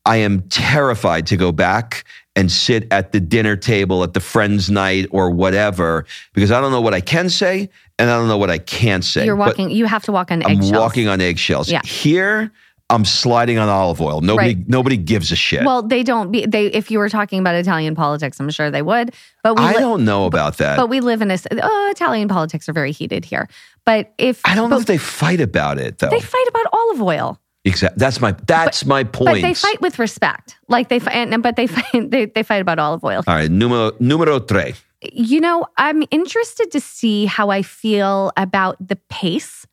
I 0.06 0.18
am 0.18 0.42
terrified 0.50 1.28
to 1.28 1.38
go 1.38 1.52
back 1.52 2.04
and 2.36 2.52
sit 2.52 2.88
at 2.92 3.12
the 3.12 3.20
dinner 3.20 3.56
table 3.56 4.04
at 4.04 4.14
the 4.14 4.20
friends' 4.20 4.70
night 4.70 5.08
or 5.12 5.30
whatever 5.30 6.06
because 6.34 6.52
I 6.52 6.62
don't 6.62 6.72
know 6.72 6.82
what 6.82 6.94
I 6.94 7.02
can 7.02 7.30
say 7.30 7.70
and 7.98 8.10
I 8.10 8.18
don't 8.18 8.28
know 8.28 8.38
what 8.38 8.50
I 8.50 8.60
can't 8.60 9.04
say. 9.04 9.26
You're 9.26 9.36
But- 9.36 9.48
walking. 9.58 9.72
you 9.72 9.86
have 9.86 10.04
to 10.04 10.12
walk 10.12 10.32
on 10.32 10.42
eggshells. 10.44 10.72
I'm 10.72 10.80
walking 10.80 11.08
on 11.08 11.22
eggshells. 11.22 11.70
Yeah. 11.70 11.82
Here, 11.84 12.52
I'm 12.92 13.06
sliding 13.06 13.60
on 13.60 13.70
olive 13.70 14.02
oil. 14.02 14.22
Nobody, 14.22 14.56
Right. 14.56 14.68
nobody 14.68 14.98
gives 14.98 15.32
a 15.32 15.36
shit. 15.36 15.64
Well, 15.64 15.84
they 15.84 16.02
don't. 16.02 16.32
Be, 16.32 16.46
they 16.46 16.66
if 16.68 16.90
you 16.90 16.98
were 16.98 17.10
talking 17.10 17.40
about 17.40 17.54
Italian 17.56 17.94
politics, 17.96 18.40
I'm 18.40 18.50
sure 18.50 18.72
they 18.72 18.82
would. 18.82 19.14
But 19.44 19.58
we 19.58 19.64
I 19.64 19.74
li- 19.74 19.80
don't 19.80 20.06
know 20.06 20.26
about 20.26 20.58
that. 20.58 20.76
But 20.78 20.90
we 20.90 21.00
live 21.00 21.22
in 21.22 21.30
a. 21.30 21.38
Oh, 21.62 21.90
Italian 21.92 22.28
politics 22.28 22.68
are 22.68 22.74
very 22.74 22.92
heated 22.92 23.26
here. 23.26 23.48
But 23.86 24.14
if 24.18 24.42
I 24.44 24.56
don't 24.56 24.70
know 24.72 24.80
if 24.80 24.86
they 24.88 24.98
fight 24.98 25.40
about 25.42 25.78
it 25.78 26.00
though. 26.00 26.10
they 26.10 26.20
fight 26.20 26.46
about 26.50 26.66
olive 26.74 27.02
oil. 27.02 27.40
Exactly. 27.66 28.00
That's 28.00 28.20
my. 28.22 28.32
That's 28.48 28.86
my 28.86 29.04
point. 29.04 29.36
But 29.36 29.42
they 29.42 29.54
fight 29.54 29.82
with 29.82 30.00
respect. 30.00 30.58
Like 30.68 30.90
they 30.90 31.00
fight, 31.00 31.30
but 31.42 31.56
they 31.58 31.68
fight. 31.68 32.10
They, 32.10 32.26
they 32.26 32.42
fight 32.44 32.62
about 32.62 32.80
olive 32.80 33.04
oil. 33.04 33.24
All 33.28 33.36
right. 33.36 33.52
Numero 33.52 33.92
numero 34.00 34.40
tre. 34.40 34.74
You 35.14 35.40
know, 35.42 35.66
I'm 35.78 36.04
interested 36.12 36.72
to 36.72 36.80
see 36.80 37.26
how 37.26 37.50
I 37.52 37.62
feel 37.62 38.32
about 38.36 38.76
the 38.86 38.96
pace 39.10 39.66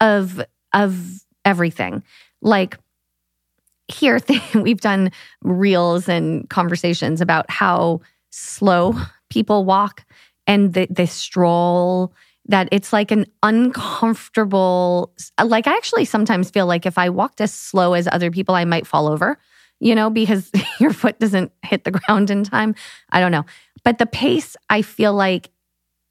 of 0.00 0.40
of 0.72 1.24
everything. 1.44 2.02
Like 2.42 2.78
here, 3.88 4.20
we've 4.54 4.80
done 4.80 5.10
reels 5.42 6.08
and 6.08 6.48
conversations 6.48 7.20
about 7.20 7.50
how 7.50 8.00
slow 8.30 8.94
people 9.30 9.64
walk 9.64 10.04
and 10.46 10.74
the, 10.74 10.86
the 10.90 11.06
stroll. 11.06 12.12
That 12.48 12.68
it's 12.70 12.92
like 12.92 13.10
an 13.10 13.26
uncomfortable. 13.42 15.12
Like 15.42 15.66
I 15.66 15.74
actually 15.74 16.04
sometimes 16.04 16.48
feel 16.48 16.66
like 16.66 16.86
if 16.86 16.96
I 16.96 17.10
walked 17.10 17.40
as 17.40 17.52
slow 17.52 17.94
as 17.94 18.08
other 18.12 18.30
people, 18.30 18.54
I 18.54 18.64
might 18.64 18.86
fall 18.86 19.08
over. 19.08 19.36
You 19.80 19.94
know, 19.94 20.10
because 20.10 20.50
your 20.80 20.92
foot 20.92 21.18
doesn't 21.18 21.52
hit 21.64 21.82
the 21.84 21.90
ground 21.90 22.30
in 22.30 22.44
time. 22.44 22.76
I 23.10 23.18
don't 23.18 23.32
know. 23.32 23.44
But 23.82 23.98
the 23.98 24.06
pace, 24.06 24.56
I 24.70 24.82
feel 24.82 25.12
like, 25.12 25.50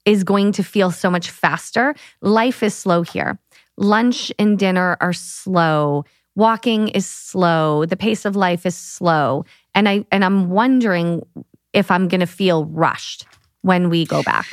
is 0.04 0.24
going 0.24 0.52
to 0.52 0.62
feel 0.62 0.90
so 0.90 1.10
much 1.10 1.30
faster. 1.30 1.94
Life 2.20 2.62
is 2.62 2.74
slow 2.74 3.02
here. 3.02 3.38
Lunch 3.76 4.32
and 4.38 4.58
dinner 4.58 4.96
are 5.00 5.12
slow. 5.12 6.04
Walking 6.34 6.88
is 6.88 7.06
slow. 7.06 7.86
The 7.86 7.96
pace 7.96 8.24
of 8.24 8.36
life 8.36 8.66
is 8.66 8.76
slow. 8.76 9.44
And 9.74 9.88
I 9.88 10.04
and 10.10 10.24
I'm 10.24 10.50
wondering 10.50 11.26
if 11.72 11.90
I'm 11.90 12.08
going 12.08 12.20
to 12.20 12.26
feel 12.26 12.64
rushed 12.66 13.26
when 13.62 13.90
we 13.90 14.06
go 14.06 14.22
back. 14.22 14.46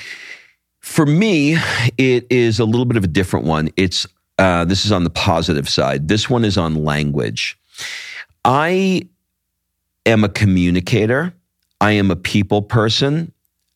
For 0.79 1.05
me, 1.05 1.57
it 1.97 2.27
is 2.29 2.59
a 2.59 2.65
little 2.65 2.85
bit 2.85 2.97
of 2.97 3.03
a 3.03 3.07
different 3.07 3.45
one. 3.45 3.69
It's 3.77 4.05
uh, 4.37 4.65
this 4.65 4.85
is 4.85 4.91
on 4.91 5.03
the 5.03 5.09
positive 5.09 5.69
side. 5.69 6.07
This 6.07 6.29
one 6.29 6.43
is 6.43 6.57
on 6.57 6.83
language. 6.83 7.57
I 8.43 9.07
am 10.05 10.23
a 10.23 10.29
communicator. 10.29 11.33
I 11.79 11.91
am 11.93 12.11
a 12.11 12.15
people 12.15 12.61
person. 12.61 13.31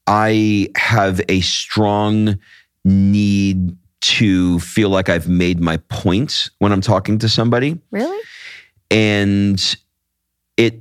I 0.07 0.69
have 0.75 1.21
a 1.29 1.41
strong 1.41 2.37
need 2.83 3.77
to 4.01 4.59
feel 4.59 4.89
like 4.89 5.09
I've 5.09 5.27
made 5.27 5.59
my 5.59 5.77
points 5.89 6.49
when 6.59 6.71
I'm 6.71 6.81
talking 6.81 7.17
to 7.19 7.29
somebody. 7.29 7.79
Really? 7.91 8.23
And 8.91 9.77
it 10.55 10.79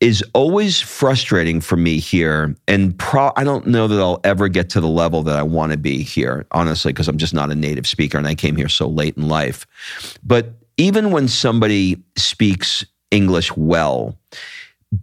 is 0.00 0.22
always 0.32 0.80
frustrating 0.80 1.60
for 1.60 1.76
me 1.76 1.98
here. 1.98 2.54
And 2.68 2.96
pro- 2.98 3.32
I 3.36 3.42
don't 3.42 3.66
know 3.66 3.88
that 3.88 4.00
I'll 4.00 4.20
ever 4.22 4.48
get 4.48 4.70
to 4.70 4.80
the 4.80 4.88
level 4.88 5.22
that 5.24 5.36
I 5.36 5.42
want 5.42 5.72
to 5.72 5.78
be 5.78 6.02
here, 6.02 6.46
honestly, 6.52 6.92
because 6.92 7.08
I'm 7.08 7.18
just 7.18 7.34
not 7.34 7.50
a 7.50 7.54
native 7.54 7.86
speaker 7.86 8.16
and 8.16 8.26
I 8.26 8.34
came 8.34 8.54
here 8.54 8.68
so 8.68 8.88
late 8.88 9.16
in 9.16 9.28
life. 9.28 9.66
But 10.22 10.52
even 10.76 11.10
when 11.10 11.26
somebody 11.26 12.00
speaks 12.16 12.84
English 13.10 13.56
well, 13.56 14.16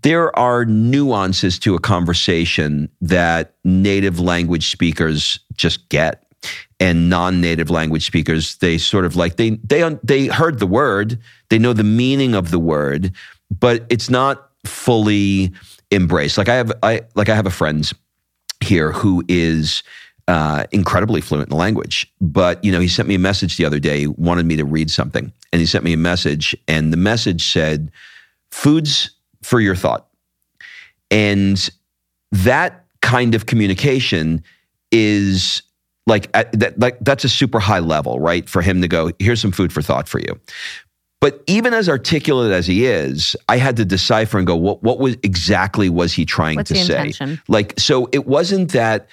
there 0.02 0.38
are 0.38 0.66
nuances 0.66 1.60
to 1.60 1.76
a 1.76 1.80
conversation 1.80 2.90
that 3.02 3.56
native 3.64 4.20
language 4.20 4.72
speakers 4.72 5.40
just 5.54 5.90
get 5.90 6.25
and 6.80 7.10
non-native 7.10 7.70
language 7.70 8.06
speakers 8.06 8.58
they 8.58 8.78
sort 8.78 9.06
of 9.06 9.16
like 9.16 9.36
they 9.38 9.52
they 9.64 9.98
they 10.04 10.28
heard 10.28 10.60
the 10.60 10.68
word 10.68 11.20
they 11.50 11.60
know 11.60 11.74
the 11.74 11.84
meaning 11.84 12.36
of 12.36 12.52
the 12.52 12.60
word 12.60 13.12
but 13.60 13.86
it's 13.90 14.10
not 14.10 14.50
fully 14.66 15.52
embraced. 15.92 16.38
Like 16.38 16.50
i 16.50 16.56
have 16.56 16.72
i 16.84 17.02
like 17.16 17.30
i 17.30 17.36
have 17.36 17.46
a 17.46 17.52
friend 17.52 17.90
here 18.64 18.92
who 18.92 19.24
is 19.28 19.84
uh, 20.28 20.66
incredibly 20.72 21.22
fluent 21.22 21.48
in 21.48 21.52
the 21.52 21.56
language 21.56 22.12
but 22.20 22.64
you 22.64 22.72
know 22.72 22.80
he 22.80 22.88
sent 22.88 23.08
me 23.08 23.14
a 23.14 23.20
message 23.20 23.58
the 23.58 23.66
other 23.66 23.78
day 23.78 24.08
wanted 24.08 24.48
me 24.48 24.56
to 24.56 24.66
read 24.66 24.90
something 24.90 25.32
and 25.54 25.60
he 25.60 25.68
sent 25.68 25.84
me 25.84 25.94
a 25.94 25.98
message 25.98 26.56
and 26.68 26.92
the 26.92 26.98
message 26.98 27.46
said 27.46 27.92
foods 28.50 29.12
for 29.46 29.60
your 29.60 29.76
thought. 29.76 30.08
And 31.12 31.70
that 32.32 32.86
kind 33.02 33.36
of 33.36 33.46
communication 33.46 34.44
is 34.92 35.62
like 36.08 36.30
at, 36.34 36.52
that, 36.60 36.80
like 36.80 36.98
that's 37.02 37.24
a 37.24 37.30
super 37.30 37.60
high 37.60 37.80
level, 37.80 38.20
right? 38.20 38.48
For 38.48 38.62
him 38.62 38.82
to 38.82 38.88
go, 38.88 39.12
here's 39.20 39.42
some 39.42 39.52
food 39.52 39.74
for 39.74 39.82
thought 39.82 40.08
for 40.08 40.20
you. 40.20 40.40
But 41.22 41.44
even 41.48 41.74
as 41.74 41.90
articulate 41.90 42.52
as 42.52 42.68
he 42.68 42.86
is, 42.86 43.36
I 43.50 43.58
had 43.58 43.78
to 43.78 43.86
decipher 43.86 44.38
and 44.38 44.46
go, 44.46 44.56
what 44.56 44.84
what 44.84 45.00
was 45.00 45.16
exactly 45.24 45.90
was 45.90 46.14
he 46.14 46.26
trying 46.26 46.58
What's 46.58 46.70
to 46.70 46.76
say? 46.76 46.82
intention? 46.94 47.42
Like, 47.48 47.80
so 47.80 48.10
it 48.12 48.28
wasn't 48.28 48.72
that 48.74 49.08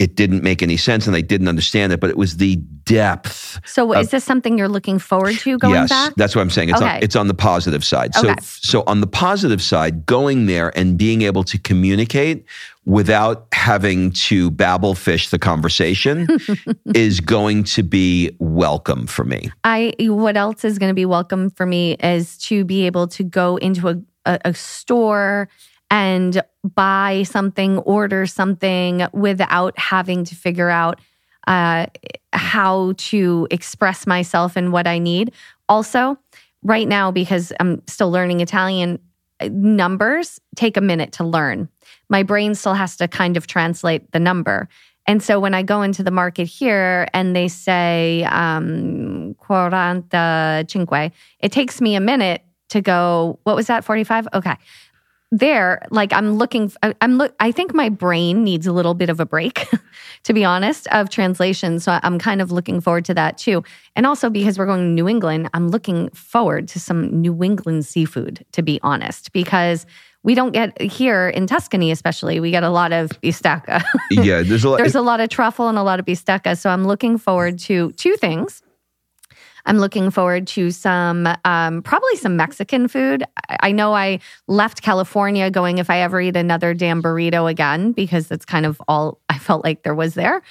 it 0.00 0.16
didn't 0.16 0.42
make 0.42 0.60
any 0.60 0.76
sense 0.76 1.06
and 1.06 1.14
I 1.14 1.20
didn't 1.20 1.46
understand 1.46 1.92
it, 1.92 2.00
but 2.00 2.10
it 2.10 2.18
was 2.18 2.38
the 2.38 2.56
depth. 2.56 3.60
So 3.64 3.92
is 3.94 4.10
this 4.10 4.24
something 4.24 4.58
you're 4.58 4.68
looking 4.68 4.98
forward 4.98 5.38
to 5.38 5.56
going 5.56 5.72
yes, 5.72 5.88
back? 5.88 6.14
that's 6.16 6.34
what 6.34 6.42
I'm 6.42 6.50
saying. 6.50 6.70
It's 6.70 6.82
Okay. 6.82 6.96
on, 6.96 7.02
it's 7.02 7.16
on 7.16 7.28
the 7.28 7.34
positive 7.34 7.84
side. 7.84 8.12
So 8.14 8.30
Okay. 8.30 8.40
so 8.42 8.82
on 8.88 9.00
the 9.00 9.06
positive 9.06 9.62
side, 9.62 10.04
going 10.04 10.46
there 10.46 10.76
and 10.76 10.98
being 10.98 11.22
able 11.22 11.44
to 11.44 11.58
communicate 11.58 12.44
without 12.86 13.46
having 13.52 14.10
to 14.12 14.50
Babel 14.50 14.94
fish 14.94 15.30
the 15.30 15.38
conversation 15.38 16.26
is 16.94 17.20
going 17.20 17.64
to 17.64 17.82
be 17.82 18.36
welcome 18.38 19.06
for 19.06 19.24
me. 19.24 19.50
I 19.64 19.94
what 20.00 20.36
else 20.36 20.64
is 20.64 20.78
going 20.78 20.90
to 20.90 20.94
be 20.94 21.06
welcome 21.06 21.50
for 21.50 21.66
me 21.66 21.94
is 21.94 22.36
to 22.38 22.64
be 22.64 22.86
able 22.86 23.08
to 23.08 23.24
go 23.24 23.56
into 23.56 23.88
a, 23.88 23.96
a, 24.26 24.38
a 24.46 24.54
store 24.54 25.48
and 25.90 26.42
buy 26.74 27.22
something, 27.24 27.78
order 27.78 28.26
something 28.26 29.06
without 29.12 29.78
having 29.78 30.24
to 30.24 30.34
figure 30.34 30.70
out 30.70 31.00
uh, 31.46 31.86
how 32.32 32.94
to 32.96 33.46
express 33.50 34.06
myself 34.06 34.56
and 34.56 34.72
what 34.72 34.86
I 34.86 34.98
need. 34.98 35.32
Also, 35.68 36.18
right 36.62 36.88
now, 36.88 37.10
because 37.10 37.52
I'm 37.60 37.82
still 37.86 38.10
learning 38.10 38.40
Italian, 38.40 38.98
uh, 39.40 39.48
numbers 39.52 40.40
take 40.56 40.76
a 40.76 40.80
minute 40.80 41.12
to 41.12 41.24
learn. 41.24 41.68
My 42.14 42.22
brain 42.22 42.54
still 42.54 42.74
has 42.74 42.96
to 42.98 43.08
kind 43.08 43.36
of 43.36 43.48
translate 43.48 44.12
the 44.12 44.20
number. 44.20 44.68
And 45.04 45.20
so 45.20 45.40
when 45.40 45.52
I 45.52 45.64
go 45.64 45.82
into 45.82 46.04
the 46.04 46.12
market 46.12 46.44
here 46.44 47.08
and 47.12 47.34
they 47.34 47.48
say 47.48 48.22
um, 48.30 49.34
quaranta 49.42 50.64
cinque, 50.70 51.12
it 51.40 51.50
takes 51.50 51.80
me 51.80 51.96
a 51.96 52.00
minute 52.00 52.42
to 52.68 52.80
go. 52.80 53.40
What 53.42 53.56
was 53.56 53.66
that? 53.66 53.84
Forty 53.84 54.04
five. 54.04 54.28
Okay 54.32 54.54
there 55.32 55.82
like 55.90 56.12
i'm 56.12 56.34
looking 56.34 56.70
i'm 57.00 57.18
look 57.18 57.34
i 57.40 57.50
think 57.50 57.74
my 57.74 57.88
brain 57.88 58.44
needs 58.44 58.68
a 58.68 58.72
little 58.72 58.94
bit 58.94 59.08
of 59.10 59.18
a 59.18 59.26
break 59.26 59.66
to 60.22 60.32
be 60.32 60.44
honest 60.44 60.86
of 60.88 61.10
translation 61.10 61.80
so 61.80 61.98
i'm 62.04 62.20
kind 62.20 62.40
of 62.40 62.52
looking 62.52 62.80
forward 62.80 63.04
to 63.04 63.14
that 63.14 63.36
too 63.36 63.64
and 63.96 64.06
also 64.06 64.30
because 64.30 64.58
we're 64.58 64.66
going 64.66 64.80
to 64.80 64.86
new 64.86 65.08
england 65.08 65.50
i'm 65.52 65.68
looking 65.68 66.08
forward 66.10 66.68
to 66.68 66.78
some 66.78 67.20
new 67.20 67.42
england 67.42 67.84
seafood 67.84 68.44
to 68.52 68.62
be 68.62 68.78
honest 68.84 69.32
because 69.32 69.86
we 70.24 70.34
don't 70.34 70.52
get 70.52 70.80
here 70.80 71.28
in 71.28 71.46
Tuscany, 71.46 71.92
especially. 71.92 72.40
We 72.40 72.50
get 72.50 72.64
a 72.64 72.70
lot 72.70 72.92
of 72.92 73.10
bistecca. 73.20 73.84
yeah, 74.10 74.42
there's 74.42 74.64
a 74.64 74.70
lot. 74.70 74.76
there's 74.78 74.94
a 74.94 75.02
lot 75.02 75.20
of 75.20 75.28
truffle 75.28 75.68
and 75.68 75.78
a 75.78 75.82
lot 75.82 76.00
of 76.00 76.06
bistecca. 76.06 76.58
So 76.58 76.70
I'm 76.70 76.86
looking 76.86 77.18
forward 77.18 77.58
to 77.60 77.92
two 77.92 78.16
things. 78.16 78.62
I'm 79.66 79.78
looking 79.78 80.10
forward 80.10 80.46
to 80.48 80.70
some, 80.70 81.28
um, 81.44 81.82
probably 81.82 82.16
some 82.16 82.36
Mexican 82.36 82.88
food. 82.88 83.24
I 83.60 83.72
know 83.72 83.94
I 83.94 84.20
left 84.46 84.82
California 84.82 85.50
going 85.50 85.78
if 85.78 85.88
I 85.88 86.00
ever 86.00 86.20
eat 86.20 86.36
another 86.36 86.74
damn 86.74 87.02
burrito 87.02 87.50
again 87.50 87.92
because 87.92 88.26
that's 88.28 88.44
kind 88.44 88.66
of 88.66 88.80
all 88.88 89.20
I 89.28 89.38
felt 89.38 89.62
like 89.62 89.82
there 89.82 89.94
was 89.94 90.14
there. 90.14 90.42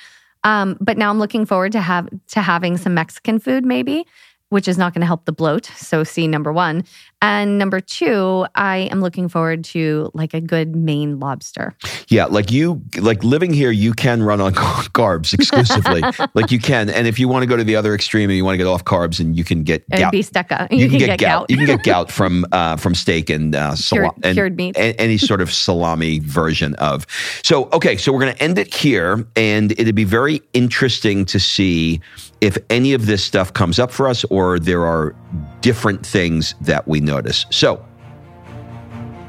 Um, 0.43 0.77
but 0.81 0.97
now 0.97 1.09
I'm 1.09 1.19
looking 1.19 1.45
forward 1.45 1.71
to 1.71 1.81
have 1.81 2.09
to 2.29 2.41
having 2.41 2.77
some 2.77 2.93
Mexican 2.93 3.39
food 3.39 3.65
maybe 3.65 4.05
which 4.53 4.67
is 4.67 4.77
not 4.77 4.93
going 4.93 5.01
to 5.01 5.07
help 5.07 5.25
the 5.25 5.31
bloat. 5.31 5.65
So, 5.65 6.03
see 6.03 6.27
number 6.27 6.53
one. 6.53 6.83
And 7.23 7.57
number 7.57 7.79
two, 7.79 8.45
I 8.53 8.89
am 8.91 8.99
looking 8.99 9.29
forward 9.29 9.63
to 9.65 10.11
like 10.13 10.33
a 10.33 10.41
good 10.41 10.75
Maine 10.75 11.21
lobster. 11.21 11.73
Yeah, 12.09 12.25
like 12.25 12.51
you, 12.51 12.81
like 12.99 13.23
living 13.23 13.53
here, 13.53 13.71
you 13.71 13.93
can 13.93 14.21
run 14.21 14.41
on 14.41 14.53
carbs 14.55 15.33
exclusively. 15.33 16.01
like 16.33 16.51
you 16.51 16.59
can. 16.59 16.89
And 16.89 17.07
if 17.07 17.19
you 17.19 17.29
want 17.29 17.43
to 17.43 17.47
go 17.47 17.55
to 17.55 17.63
the 17.63 17.77
other 17.77 17.95
extreme 17.95 18.29
and 18.29 18.35
you 18.35 18.43
want 18.43 18.55
to 18.55 18.57
get 18.57 18.67
off 18.67 18.83
carbs 18.83 19.21
and 19.21 19.37
you 19.37 19.45
can 19.45 19.63
get 19.63 19.89
gout. 19.89 20.11
Bistecca. 20.11 20.69
You, 20.69 20.79
you 20.79 20.89
can, 20.89 20.99
can, 20.99 20.99
get, 20.99 21.05
get 21.05 21.19
gout. 21.19 21.39
gout. 21.39 21.49
you 21.49 21.55
can 21.55 21.65
get 21.65 21.83
gout 21.83 22.11
from 22.11 22.45
uh, 22.51 22.75
from 22.75 22.93
steak 22.93 23.29
and, 23.29 23.55
uh, 23.55 23.73
cured, 23.77 24.11
and 24.21 24.35
cured 24.35 24.57
meat. 24.57 24.75
any 24.77 25.17
sort 25.17 25.39
of 25.39 25.49
salami 25.49 26.19
version 26.19 26.75
of. 26.75 27.07
So, 27.41 27.69
okay, 27.71 27.95
so 27.95 28.11
we're 28.11 28.19
going 28.19 28.35
to 28.35 28.43
end 28.43 28.57
it 28.57 28.73
here. 28.73 29.25
And 29.37 29.71
it'd 29.71 29.95
be 29.95 30.03
very 30.03 30.41
interesting 30.51 31.23
to 31.25 31.39
see 31.39 32.01
if 32.41 32.57
any 32.69 32.91
of 32.91 33.05
this 33.05 33.23
stuff 33.23 33.53
comes 33.53 33.79
up 33.79 33.91
for 33.91 34.09
us 34.09 34.25
or 34.25 34.59
there 34.59 34.85
are 34.85 35.15
different 35.63 36.05
things 36.05 36.53
that 36.61 36.87
we 36.87 36.99
notice. 36.99 37.47
So, 37.49 37.83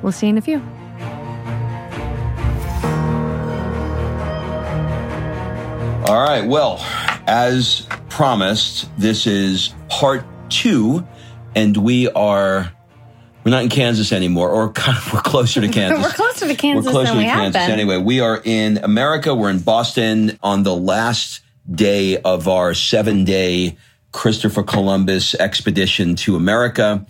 we'll 0.02 0.12
see 0.12 0.26
you 0.26 0.30
in 0.30 0.38
a 0.38 0.42
few. 0.42 0.60
All 6.06 6.22
right. 6.22 6.44
Well, 6.46 6.80
as 7.26 7.86
promised, 8.10 8.90
this 8.98 9.26
is 9.26 9.74
part 9.88 10.26
two, 10.50 11.06
and 11.54 11.74
we 11.76 12.10
are. 12.10 12.70
We're 13.42 13.50
not 13.50 13.62
in 13.62 13.68
Kansas 13.68 14.12
anymore, 14.12 14.50
or 14.50 14.72
kind 14.72 14.98
of, 14.98 15.12
we're 15.14 15.20
closer 15.20 15.60
to 15.62 15.68
Kansas. 15.72 16.04
we're 16.04 16.12
closer 16.12 16.46
to 16.46 16.54
Kansas. 16.54 16.84
We're 16.84 16.92
closer 16.92 17.14
to 17.14 17.22
Kansas. 17.22 17.62
Anyway, 17.62 17.96
we 17.96 18.20
are 18.20 18.40
in 18.44 18.78
America. 18.78 19.34
We're 19.34 19.50
in 19.50 19.60
Boston 19.60 20.38
on 20.42 20.62
the 20.62 20.74
last 20.74 21.40
day 21.70 22.18
of 22.18 22.48
our 22.48 22.74
seven 22.74 23.24
day 23.24 23.78
Christopher 24.14 24.62
Columbus 24.62 25.35
expedition 25.35 26.14
to 26.14 26.37
America. 26.37 27.04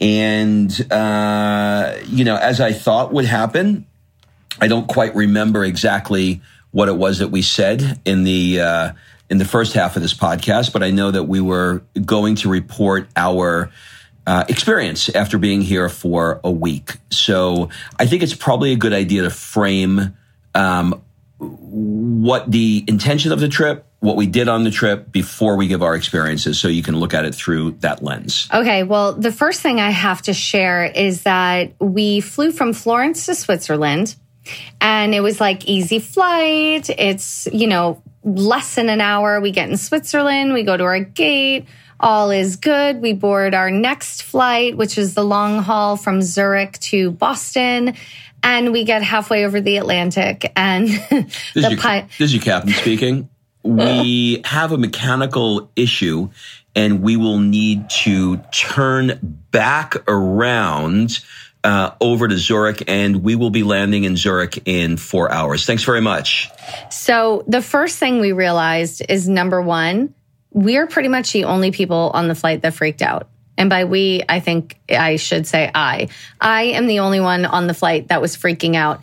And, 0.00 0.92
uh, 0.92 1.94
you 2.06 2.24
know, 2.24 2.36
as 2.36 2.60
I 2.60 2.72
thought 2.72 3.12
would 3.12 3.24
happen, 3.24 3.86
I 4.60 4.66
don't 4.66 4.88
quite 4.88 5.14
remember 5.14 5.64
exactly 5.64 6.42
what 6.72 6.88
it 6.88 6.96
was 6.96 7.20
that 7.20 7.28
we 7.28 7.40
said 7.40 8.00
in 8.04 8.24
the, 8.24 8.60
uh, 8.60 8.92
in 9.30 9.38
the 9.38 9.44
first 9.44 9.74
half 9.74 9.94
of 9.94 10.02
this 10.02 10.12
podcast, 10.12 10.72
but 10.72 10.82
I 10.82 10.90
know 10.90 11.12
that 11.12 11.24
we 11.24 11.40
were 11.40 11.82
going 12.04 12.34
to 12.36 12.50
report 12.50 13.08
our 13.14 13.70
uh, 14.26 14.44
experience 14.48 15.08
after 15.10 15.38
being 15.38 15.62
here 15.62 15.88
for 15.88 16.40
a 16.42 16.50
week. 16.50 16.94
So 17.10 17.70
I 17.98 18.06
think 18.06 18.24
it's 18.24 18.34
probably 18.34 18.72
a 18.72 18.76
good 18.76 18.92
idea 18.92 19.22
to 19.22 19.30
frame 19.30 20.16
um, 20.56 21.00
what 21.38 22.50
the 22.50 22.84
intention 22.88 23.30
of 23.30 23.38
the 23.38 23.48
trip, 23.48 23.86
what 24.00 24.16
we 24.16 24.26
did 24.26 24.48
on 24.48 24.64
the 24.64 24.70
trip 24.70 25.12
before 25.12 25.56
we 25.56 25.66
give 25.66 25.82
our 25.82 25.94
experiences 25.94 26.58
so 26.58 26.68
you 26.68 26.82
can 26.82 26.96
look 26.96 27.12
at 27.12 27.26
it 27.26 27.34
through 27.34 27.72
that 27.80 28.02
lens. 28.02 28.48
Okay, 28.52 28.82
well, 28.82 29.12
the 29.12 29.30
first 29.30 29.60
thing 29.60 29.78
I 29.78 29.90
have 29.90 30.22
to 30.22 30.32
share 30.32 30.86
is 30.86 31.22
that 31.22 31.74
we 31.78 32.20
flew 32.20 32.50
from 32.50 32.72
Florence 32.72 33.26
to 33.26 33.34
Switzerland 33.34 34.16
and 34.80 35.14
it 35.14 35.20
was 35.20 35.38
like 35.38 35.66
easy 35.66 35.98
flight. 35.98 36.88
It's, 36.88 37.46
you 37.52 37.66
know, 37.66 38.02
less 38.24 38.74
than 38.74 38.88
an 38.88 39.02
hour. 39.02 39.38
We 39.40 39.50
get 39.50 39.68
in 39.68 39.76
Switzerland, 39.76 40.54
we 40.54 40.62
go 40.62 40.76
to 40.76 40.84
our 40.84 41.00
gate. 41.00 41.66
All 42.02 42.30
is 42.30 42.56
good. 42.56 43.02
We 43.02 43.12
board 43.12 43.54
our 43.54 43.70
next 43.70 44.22
flight, 44.22 44.74
which 44.74 44.96
is 44.96 45.12
the 45.12 45.22
long 45.22 45.58
haul 45.58 45.98
from 45.98 46.22
Zurich 46.22 46.78
to 46.78 47.10
Boston 47.10 47.94
and 48.42 48.72
we 48.72 48.84
get 48.84 49.02
halfway 49.02 49.44
over 49.44 49.60
the 49.60 49.76
Atlantic, 49.76 50.50
and 50.56 50.88
this 51.10 51.52
the 51.54 51.76
pi- 51.78 52.08
This 52.18 52.32
is 52.32 52.34
your 52.34 52.42
captain 52.42 52.72
speaking. 52.72 53.28
We 53.62 54.42
have 54.44 54.72
a 54.72 54.78
mechanical 54.78 55.70
issue, 55.76 56.30
and 56.74 57.02
we 57.02 57.16
will 57.16 57.38
need 57.38 57.90
to 57.90 58.38
turn 58.52 59.18
back 59.50 59.96
around 60.08 61.20
uh, 61.62 61.90
over 62.00 62.26
to 62.26 62.38
Zurich, 62.38 62.84
and 62.88 63.22
we 63.22 63.34
will 63.36 63.50
be 63.50 63.62
landing 63.62 64.04
in 64.04 64.16
Zurich 64.16 64.62
in 64.66 64.96
four 64.96 65.30
hours. 65.30 65.66
Thanks 65.66 65.84
very 65.84 66.00
much. 66.00 66.48
So, 66.90 67.44
the 67.46 67.60
first 67.60 67.98
thing 67.98 68.20
we 68.20 68.32
realized 68.32 69.02
is 69.08 69.28
number 69.28 69.60
one, 69.60 70.14
we're 70.52 70.86
pretty 70.86 71.08
much 71.08 71.32
the 71.32 71.44
only 71.44 71.70
people 71.70 72.10
on 72.14 72.28
the 72.28 72.34
flight 72.34 72.62
that 72.62 72.74
freaked 72.74 73.02
out. 73.02 73.28
And 73.58 73.68
by 73.68 73.84
we, 73.84 74.22
I 74.26 74.40
think 74.40 74.80
I 74.88 75.16
should 75.16 75.46
say 75.46 75.70
I. 75.74 76.08
I 76.40 76.62
am 76.62 76.86
the 76.86 77.00
only 77.00 77.20
one 77.20 77.44
on 77.44 77.66
the 77.66 77.74
flight 77.74 78.08
that 78.08 78.22
was 78.22 78.36
freaking 78.36 78.74
out. 78.74 79.02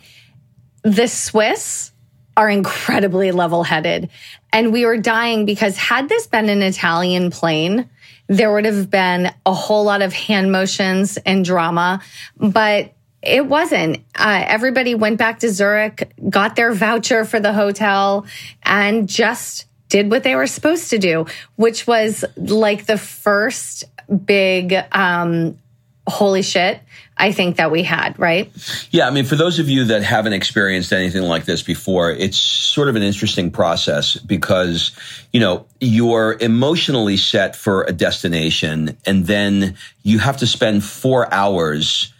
The 0.82 1.06
Swiss 1.06 1.92
are 2.36 2.50
incredibly 2.50 3.30
level 3.32 3.62
headed. 3.62 4.10
And 4.52 4.72
we 4.72 4.86
were 4.86 4.96
dying 4.96 5.44
because 5.44 5.76
had 5.76 6.08
this 6.08 6.26
been 6.26 6.48
an 6.48 6.62
Italian 6.62 7.30
plane, 7.30 7.88
there 8.28 8.52
would 8.52 8.64
have 8.64 8.90
been 8.90 9.32
a 9.46 9.52
whole 9.52 9.84
lot 9.84 10.02
of 10.02 10.12
hand 10.12 10.52
motions 10.52 11.16
and 11.18 11.44
drama. 11.44 12.02
But 12.36 12.92
it 13.22 13.46
wasn't. 13.46 14.04
Uh, 14.14 14.44
everybody 14.46 14.94
went 14.94 15.18
back 15.18 15.40
to 15.40 15.50
Zurich, 15.50 16.12
got 16.28 16.56
their 16.56 16.72
voucher 16.72 17.24
for 17.24 17.40
the 17.40 17.52
hotel, 17.52 18.26
and 18.62 19.08
just 19.08 19.66
did 19.88 20.10
what 20.10 20.22
they 20.22 20.34
were 20.34 20.46
supposed 20.46 20.90
to 20.90 20.98
do, 20.98 21.26
which 21.56 21.86
was 21.86 22.24
like 22.36 22.86
the 22.86 22.98
first 22.98 23.84
big 24.24 24.74
um, 24.92 25.58
holy 26.06 26.42
shit 26.42 26.80
I 27.18 27.32
think 27.32 27.56
that 27.56 27.70
we 27.70 27.82
had, 27.82 28.18
right? 28.18 28.50
Yeah, 28.90 29.08
I 29.08 29.10
mean, 29.10 29.24
for 29.24 29.36
those 29.36 29.58
of 29.58 29.68
you 29.68 29.84
that 29.86 30.02
haven't 30.02 30.32
experienced 30.32 30.92
anything 30.92 31.22
like 31.22 31.44
this 31.44 31.62
before, 31.62 32.12
it's 32.12 32.36
sort 32.36 32.88
of 32.88 32.96
an 32.96 33.02
interesting 33.02 33.50
process 33.50 34.16
because, 34.16 34.92
you 35.32 35.40
know, 35.40 35.66
you're 35.80 36.36
emotionally 36.40 37.16
set 37.16 37.56
for 37.56 37.82
a 37.84 37.92
destination 37.92 38.96
and 39.04 39.26
then 39.26 39.76
you 40.02 40.20
have 40.20 40.36
to 40.38 40.46
spend 40.46 40.84
four 40.84 41.32
hours 41.34 42.12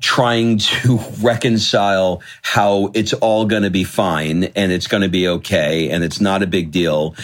trying 0.00 0.58
to 0.58 0.98
reconcile 1.20 2.22
how 2.42 2.90
it's 2.94 3.12
all 3.12 3.44
going 3.44 3.62
to 3.62 3.70
be 3.70 3.84
fine 3.84 4.44
and 4.44 4.72
it's 4.72 4.86
going 4.86 5.02
to 5.02 5.08
be 5.08 5.28
okay 5.28 5.90
and 5.90 6.02
it's 6.02 6.20
not 6.20 6.42
a 6.42 6.46
big 6.46 6.70
deal. 6.70 7.14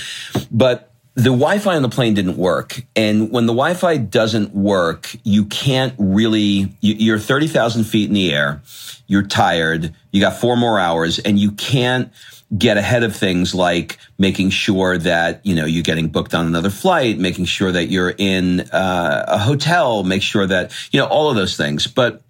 But 0.50 0.92
the 1.16 1.30
Wi-Fi 1.30 1.74
on 1.74 1.80
the 1.80 1.88
plane 1.88 2.12
didn't 2.12 2.36
work. 2.36 2.82
And 2.94 3.30
when 3.30 3.46
the 3.46 3.54
Wi-Fi 3.54 3.96
doesn't 3.96 4.54
work, 4.54 5.16
you 5.24 5.46
can't 5.46 5.94
really, 5.98 6.76
you're 6.82 7.18
30,000 7.18 7.84
feet 7.84 8.08
in 8.08 8.14
the 8.14 8.34
air. 8.34 8.60
You're 9.06 9.22
tired. 9.22 9.94
You 10.12 10.20
got 10.20 10.36
four 10.36 10.58
more 10.58 10.78
hours 10.78 11.18
and 11.18 11.38
you 11.38 11.52
can't 11.52 12.12
get 12.56 12.76
ahead 12.76 13.02
of 13.02 13.16
things 13.16 13.54
like 13.54 13.98
making 14.18 14.50
sure 14.50 14.98
that, 14.98 15.44
you 15.44 15.54
know, 15.54 15.64
you're 15.64 15.82
getting 15.82 16.08
booked 16.08 16.34
on 16.34 16.46
another 16.46 16.70
flight, 16.70 17.18
making 17.18 17.46
sure 17.46 17.72
that 17.72 17.86
you're 17.86 18.14
in 18.18 18.60
uh, 18.72 19.24
a 19.26 19.38
hotel, 19.38 20.04
make 20.04 20.22
sure 20.22 20.46
that, 20.46 20.74
you 20.92 21.00
know, 21.00 21.06
all 21.06 21.30
of 21.30 21.36
those 21.36 21.56
things. 21.56 21.86
But 21.86 22.20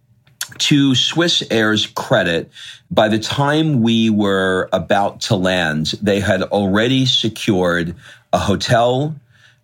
to 0.59 0.94
Swiss 0.94 1.42
Air's 1.51 1.87
credit, 1.87 2.51
by 2.88 3.09
the 3.09 3.18
time 3.18 3.83
we 3.83 4.11
were 4.11 4.68
about 4.72 5.22
to 5.22 5.35
land, 5.35 5.87
they 6.01 6.20
had 6.20 6.44
already 6.44 7.05
secured 7.05 7.96
a 8.37 8.38
hotel, 8.38 9.16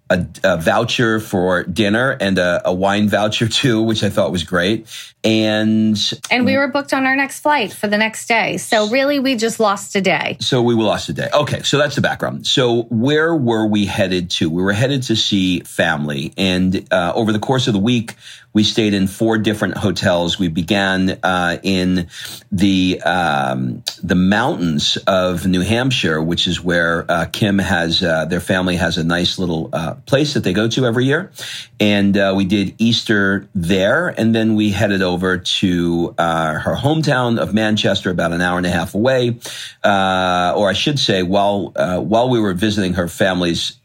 a, 0.09 0.27
a, 0.43 0.57
voucher 0.57 1.21
for 1.21 1.63
dinner 1.65 2.17
and 2.21 2.39
a, 2.39 2.63
a 2.65 2.73
wine 2.73 3.07
voucher 3.07 3.49
too, 3.61 3.83
which 3.83 4.03
I 4.03 4.09
thought 4.09 4.33
was 4.33 4.45
great. 4.45 4.87
And 5.23 5.97
and 6.31 6.45
we 6.45 6.57
were 6.57 6.69
booked 6.69 6.93
on 6.93 7.07
our 7.07 7.15
next 7.15 7.41
flight 7.41 7.73
for 7.73 7.87
the 7.87 7.99
next 7.99 8.27
day. 8.27 8.57
So 8.57 8.89
really, 8.89 9.21
we 9.21 9.37
just 9.37 9.61
lost 9.61 9.95
a 9.95 10.01
day. 10.01 10.39
So 10.41 10.63
we 10.63 10.75
lost 10.75 11.09
a 11.11 11.13
day. 11.13 11.29
Okay, 11.33 11.63
so 11.63 11.79
that's 11.79 11.95
the 11.95 12.01
background. 12.01 12.47
So 12.47 12.85
where 12.85 13.37
were 13.37 13.67
we 13.67 13.87
headed 13.87 14.31
to? 14.31 14.51
We 14.51 14.63
were 14.63 14.73
headed 14.73 15.05
to 15.05 15.17
see 15.17 15.61
family, 15.61 16.33
and 16.37 16.89
uh, 16.91 17.13
over 17.15 17.31
the 17.31 17.39
course 17.39 17.69
of 17.69 17.75
the 17.75 17.79
week, 17.79 18.17
we 18.53 18.65
stayed 18.65 18.93
in 18.93 19.07
four 19.07 19.39
different 19.39 19.79
hotels. 19.79 20.39
We 20.39 20.49
began 20.49 21.19
uh, 21.23 21.59
in 21.63 22.09
the 22.51 23.01
um, 23.03 23.83
the 24.03 24.15
mountains 24.15 24.99
of 25.07 25.47
New 25.47 25.63
Hampshire, 25.63 26.21
which 26.21 26.47
is 26.47 26.63
where 26.63 27.11
uh, 27.11 27.27
Kim 27.27 27.59
has 27.59 28.03
uh, 28.03 28.27
their 28.27 28.41
family 28.41 28.77
has 28.77 28.99
a 28.99 29.05
nice 29.05 29.39
little 29.39 29.71
uh, 29.73 29.95
place 30.07 30.35
that 30.35 30.45
they 30.45 30.53
go 30.53 30.69
to 30.69 30.85
every 30.85 31.07
year, 31.07 31.33
and 31.81 32.17
uh, 32.17 32.35
we 32.37 32.45
did 32.45 32.75
Easter 32.79 33.49
there, 33.55 34.09
and 34.09 34.35
then 34.35 34.55
we 34.55 34.71
headed 34.71 35.03
over 35.03 35.39
to 35.39 36.15
her 36.19 36.77
hometown 36.77 37.39
of 37.39 37.55
Manchester, 37.55 38.11
about 38.11 38.33
an 38.33 38.41
hour 38.41 38.59
and 38.59 38.67
a 38.67 38.71
half 38.71 38.95
away, 38.95 39.39
or 39.83 40.69
I 40.69 40.75
should 40.75 40.99
say, 40.99 41.23
while 41.23 41.71
while 42.03 42.29
we 42.29 42.39
were 42.39 42.55
visiting 42.55 42.95
her 42.95 43.09
family's 43.09 43.79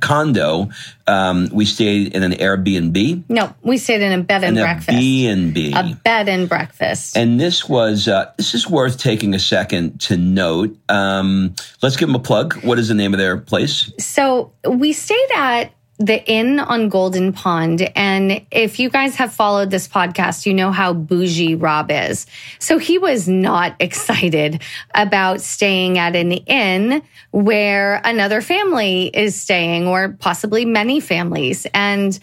condo, 0.00 0.70
um, 1.10 1.48
we 1.52 1.64
stayed 1.64 2.14
in 2.14 2.22
an 2.22 2.32
Airbnb. 2.32 3.24
No, 3.28 3.54
we 3.62 3.78
stayed 3.78 4.00
in 4.00 4.12
a 4.12 4.22
bed 4.22 4.44
and, 4.44 4.56
and 4.56 4.64
breakfast. 4.64 4.90
A 4.90 5.00
B 5.00 5.26
and 5.26 5.52
B. 5.52 5.72
A 5.74 5.94
bed 6.04 6.28
and 6.28 6.48
breakfast. 6.48 7.16
And 7.16 7.40
this 7.40 7.68
was 7.68 8.06
uh, 8.06 8.32
this 8.36 8.54
is 8.54 8.68
worth 8.68 8.98
taking 8.98 9.34
a 9.34 9.38
second 9.38 10.00
to 10.02 10.16
note. 10.16 10.76
Um, 10.88 11.54
let's 11.82 11.96
give 11.96 12.08
them 12.08 12.14
a 12.14 12.20
plug. 12.20 12.62
What 12.62 12.78
is 12.78 12.88
the 12.88 12.94
name 12.94 13.12
of 13.12 13.18
their 13.18 13.36
place? 13.36 13.92
So 13.98 14.52
we 14.64 14.92
stayed 14.92 15.28
at 15.34 15.72
the 16.00 16.26
inn 16.26 16.58
on 16.58 16.88
Golden 16.88 17.34
Pond. 17.34 17.82
And 17.94 18.40
if 18.50 18.78
you 18.80 18.88
guys 18.88 19.16
have 19.16 19.34
followed 19.34 19.70
this 19.70 19.86
podcast, 19.86 20.46
you 20.46 20.54
know 20.54 20.72
how 20.72 20.94
bougie 20.94 21.54
Rob 21.54 21.90
is. 21.90 22.26
So 22.58 22.78
he 22.78 22.96
was 22.96 23.28
not 23.28 23.76
excited 23.80 24.62
about 24.94 25.42
staying 25.42 25.98
at 25.98 26.16
an 26.16 26.32
inn 26.32 27.02
where 27.32 28.00
another 28.02 28.40
family 28.40 29.08
is 29.08 29.38
staying 29.38 29.86
or 29.86 30.16
possibly 30.18 30.64
many 30.64 31.00
families. 31.00 31.66
And 31.74 32.18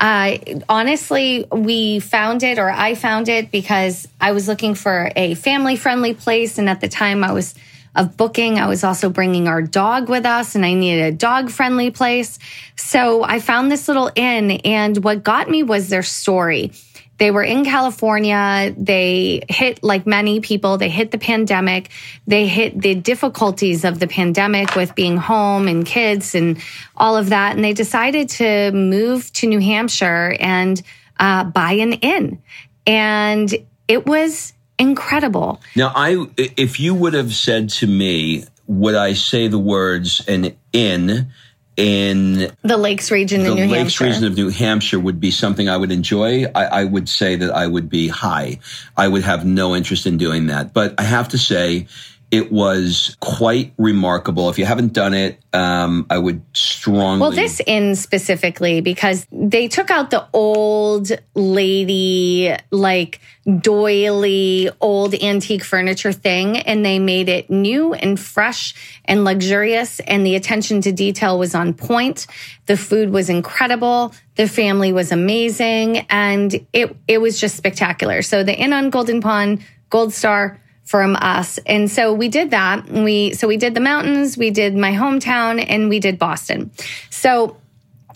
uh, 0.00 0.38
honestly, 0.68 1.46
we 1.52 2.00
found 2.00 2.42
it 2.42 2.58
or 2.58 2.68
I 2.68 2.96
found 2.96 3.28
it 3.28 3.52
because 3.52 4.08
I 4.20 4.32
was 4.32 4.48
looking 4.48 4.74
for 4.74 5.12
a 5.14 5.34
family 5.34 5.76
friendly 5.76 6.14
place. 6.14 6.58
And 6.58 6.68
at 6.68 6.80
the 6.80 6.88
time 6.88 7.22
I 7.22 7.32
was 7.32 7.54
of 7.94 8.16
booking. 8.16 8.58
I 8.58 8.66
was 8.66 8.84
also 8.84 9.10
bringing 9.10 9.48
our 9.48 9.62
dog 9.62 10.08
with 10.08 10.24
us 10.24 10.54
and 10.54 10.64
I 10.64 10.74
needed 10.74 11.02
a 11.02 11.16
dog 11.16 11.50
friendly 11.50 11.90
place. 11.90 12.38
So 12.76 13.22
I 13.24 13.40
found 13.40 13.70
this 13.70 13.88
little 13.88 14.10
inn 14.14 14.52
and 14.64 15.02
what 15.02 15.24
got 15.24 15.50
me 15.50 15.62
was 15.62 15.88
their 15.88 16.02
story. 16.02 16.72
They 17.20 17.30
were 17.30 17.42
in 17.42 17.66
California. 17.66 18.74
They 18.78 19.44
hit, 19.46 19.82
like 19.82 20.06
many 20.06 20.40
people, 20.40 20.78
they 20.78 20.88
hit 20.88 21.10
the 21.10 21.18
pandemic. 21.18 21.90
They 22.26 22.46
hit 22.46 22.80
the 22.80 22.94
difficulties 22.94 23.84
of 23.84 24.00
the 24.00 24.06
pandemic 24.06 24.74
with 24.74 24.94
being 24.94 25.18
home 25.18 25.68
and 25.68 25.84
kids 25.84 26.34
and 26.34 26.62
all 26.96 27.18
of 27.18 27.28
that. 27.28 27.54
And 27.54 27.62
they 27.62 27.74
decided 27.74 28.30
to 28.30 28.72
move 28.72 29.30
to 29.34 29.46
New 29.46 29.58
Hampshire 29.58 30.34
and 30.40 30.80
uh, 31.18 31.44
buy 31.44 31.72
an 31.72 31.92
inn. 31.92 32.42
And 32.86 33.54
it 33.86 34.06
was 34.06 34.54
incredible. 34.80 35.60
Now, 35.76 35.92
I 35.94 36.26
if 36.36 36.80
you 36.80 36.94
would 36.94 37.14
have 37.14 37.34
said 37.34 37.68
to 37.70 37.86
me, 37.86 38.44
would 38.66 38.94
I 38.94 39.12
say 39.12 39.48
the 39.48 39.58
words 39.58 40.24
an 40.26 40.56
in 40.72 41.30
in 41.76 42.52
the 42.62 42.76
Lakes 42.76 43.10
region 43.10 43.42
the 43.42 43.52
in 43.52 43.56
New 43.56 43.62
Lakes 43.68 43.98
Hampshire. 43.98 44.04
region 44.04 44.24
of 44.24 44.36
New 44.36 44.50
Hampshire 44.50 45.00
would 45.00 45.20
be 45.20 45.30
something 45.30 45.68
I 45.68 45.76
would 45.76 45.92
enjoy. 45.92 46.44
I, 46.54 46.64
I 46.64 46.84
would 46.84 47.08
say 47.08 47.36
that 47.36 47.50
I 47.50 47.66
would 47.66 47.88
be 47.88 48.08
high. 48.08 48.58
I 48.96 49.08
would 49.08 49.22
have 49.22 49.46
no 49.46 49.74
interest 49.74 50.06
in 50.06 50.18
doing 50.18 50.48
that. 50.48 50.74
But 50.74 50.94
I 50.98 51.04
have 51.04 51.28
to 51.30 51.38
say, 51.38 51.86
it 52.30 52.52
was 52.52 53.16
quite 53.18 53.72
remarkable. 53.76 54.50
If 54.50 54.58
you 54.58 54.64
haven't 54.64 54.92
done 54.92 55.14
it, 55.14 55.40
um, 55.52 56.06
I 56.08 56.18
would 56.18 56.42
strongly. 56.52 57.20
Well, 57.20 57.32
this 57.32 57.60
inn 57.66 57.96
specifically 57.96 58.80
because 58.80 59.26
they 59.32 59.66
took 59.66 59.90
out 59.90 60.10
the 60.10 60.26
old 60.32 61.10
lady, 61.34 62.54
like 62.70 63.20
doily, 63.58 64.70
old 64.80 65.14
antique 65.14 65.64
furniture 65.64 66.12
thing, 66.12 66.58
and 66.58 66.84
they 66.84 67.00
made 67.00 67.28
it 67.28 67.50
new 67.50 67.94
and 67.94 68.18
fresh 68.18 69.00
and 69.06 69.24
luxurious. 69.24 69.98
And 70.00 70.24
the 70.24 70.36
attention 70.36 70.80
to 70.82 70.92
detail 70.92 71.36
was 71.36 71.56
on 71.56 71.74
point. 71.74 72.28
The 72.66 72.76
food 72.76 73.10
was 73.10 73.28
incredible. 73.28 74.14
The 74.36 74.46
family 74.46 74.92
was 74.92 75.10
amazing, 75.10 76.06
and 76.08 76.54
it 76.72 76.96
it 77.08 77.18
was 77.18 77.40
just 77.40 77.56
spectacular. 77.56 78.22
So 78.22 78.44
the 78.44 78.56
inn 78.56 78.72
on 78.72 78.90
Golden 78.90 79.20
Pond, 79.20 79.64
Gold 79.90 80.12
Star 80.12 80.60
from 80.90 81.14
us. 81.14 81.60
And 81.66 81.88
so 81.88 82.12
we 82.12 82.28
did 82.28 82.50
that. 82.50 82.84
We 82.90 83.32
so 83.34 83.46
we 83.46 83.56
did 83.56 83.74
the 83.74 83.80
mountains, 83.80 84.36
we 84.36 84.50
did 84.50 84.76
my 84.76 84.90
hometown, 84.90 85.64
and 85.68 85.88
we 85.88 86.00
did 86.00 86.18
Boston. 86.18 86.72
So 87.10 87.58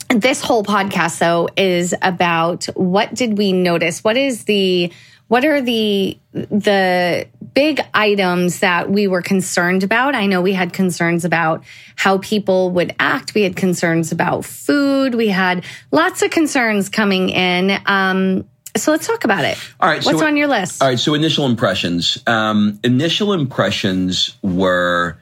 this 0.08 0.40
whole 0.40 0.64
podcast 0.64 1.20
though 1.20 1.48
is 1.56 1.94
about 2.02 2.64
what 2.74 3.14
did 3.14 3.38
we 3.38 3.52
notice? 3.52 4.02
What 4.02 4.16
is 4.16 4.42
the 4.46 4.92
what 5.28 5.44
are 5.44 5.62
the 5.62 6.18
the 6.32 7.28
big 7.54 7.80
items 7.94 8.58
that 8.58 8.90
we 8.90 9.06
were 9.06 9.22
concerned 9.22 9.84
about? 9.84 10.16
I 10.16 10.26
know 10.26 10.42
we 10.42 10.52
had 10.52 10.72
concerns 10.72 11.24
about 11.24 11.62
how 11.94 12.18
people 12.18 12.72
would 12.72 12.92
act. 12.98 13.34
We 13.34 13.42
had 13.42 13.54
concerns 13.54 14.10
about 14.10 14.44
food. 14.44 15.14
We 15.14 15.28
had 15.28 15.64
lots 15.92 16.22
of 16.22 16.32
concerns 16.32 16.88
coming 16.88 17.28
in. 17.28 17.80
Um, 17.86 18.48
so 18.76 18.90
let's 18.90 19.06
talk 19.06 19.24
about 19.24 19.44
it. 19.44 19.58
All 19.80 19.88
right. 19.88 20.04
What's 20.04 20.18
so, 20.18 20.26
on 20.26 20.36
your 20.36 20.48
list? 20.48 20.82
All 20.82 20.88
right. 20.88 20.98
So 20.98 21.14
initial 21.14 21.46
impressions. 21.46 22.18
Um, 22.26 22.80
initial 22.82 23.32
impressions 23.32 24.36
were, 24.42 25.18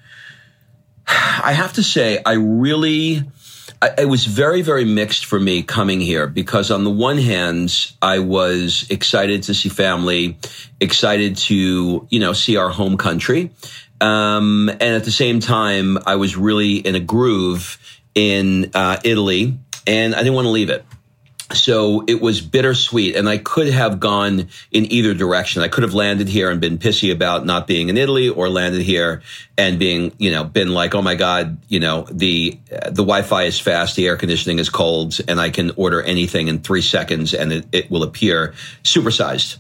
I 1.07 1.53
have 1.53 1.75
to 1.75 1.83
say, 1.83 2.21
I 2.25 2.35
really, 2.35 3.23
I, 3.81 3.91
it 3.99 4.09
was 4.09 4.25
very, 4.25 4.63
very 4.63 4.85
mixed 4.85 5.27
for 5.27 5.39
me 5.39 5.63
coming 5.63 6.01
here 6.01 6.27
because 6.27 6.71
on 6.71 6.85
the 6.85 6.91
one 6.91 7.19
hand, 7.19 7.93
I 8.01 8.21
was 8.21 8.87
excited 8.89 9.45
to 9.45 9.55
see 9.55 9.69
family, 9.69 10.39
excited 10.81 11.37
to, 11.39 12.07
you 12.09 12.21
know, 12.21 12.33
see 12.33 12.57
our 12.57 12.71
home 12.71 12.97
country. 12.97 13.51
Um, 14.01 14.69
and 14.69 14.83
at 14.83 15.05
the 15.05 15.13
same 15.13 15.41
time, 15.41 15.99
I 16.07 16.17
was 16.17 16.37
really 16.37 16.77
in 16.77 16.95
a 16.95 17.01
groove 17.01 17.79
in 18.15 18.71
uh, 18.75 18.99
Italy 19.05 19.59
and 19.87 20.15
I 20.15 20.19
didn't 20.19 20.35
want 20.35 20.47
to 20.47 20.51
leave 20.51 20.71
it 20.71 20.85
so 21.55 22.05
it 22.07 22.21
was 22.21 22.41
bittersweet 22.41 23.17
and 23.17 23.29
I 23.29 23.39
could 23.39 23.69
have 23.69 24.01
gone 24.01 24.49
in 24.71 24.93
either 24.93 25.15
direction. 25.15 25.63
I 25.63 25.69
could 25.69 25.83
have 25.83 25.95
landed 25.95 26.29
here 26.29 26.51
and 26.51 26.61
been 26.61 26.79
pissy 26.79 27.13
about 27.13 27.45
not 27.45 27.67
being 27.67 27.89
in 27.89 27.97
Italy 27.97 28.29
or 28.29 28.49
landed 28.49 28.83
here 28.83 29.23
and 29.57 29.79
being, 29.79 30.13
you 30.19 30.31
know, 30.31 30.45
been 30.45 30.73
like, 30.73 30.95
oh 30.95 31.03
my 31.03 31.15
God, 31.15 31.59
you 31.69 31.81
know, 31.81 32.07
the, 32.11 32.59
uh, 32.71 32.91
the 32.91 33.03
Wi-Fi 33.05 33.45
is 33.45 33.61
fast, 33.61 33.97
the 33.97 34.07
air 34.07 34.17
conditioning 34.17 34.59
is 34.59 34.71
cold 34.71 35.19
and 35.29 35.41
I 35.41 35.51
can 35.51 35.73
order 35.77 36.03
anything 36.03 36.49
in 36.49 36.61
three 36.61 36.83
seconds 36.83 37.35
and 37.35 37.53
it, 37.53 37.67
it 37.73 37.91
will 37.91 38.03
appear 38.03 38.55
supersized. 38.83 39.59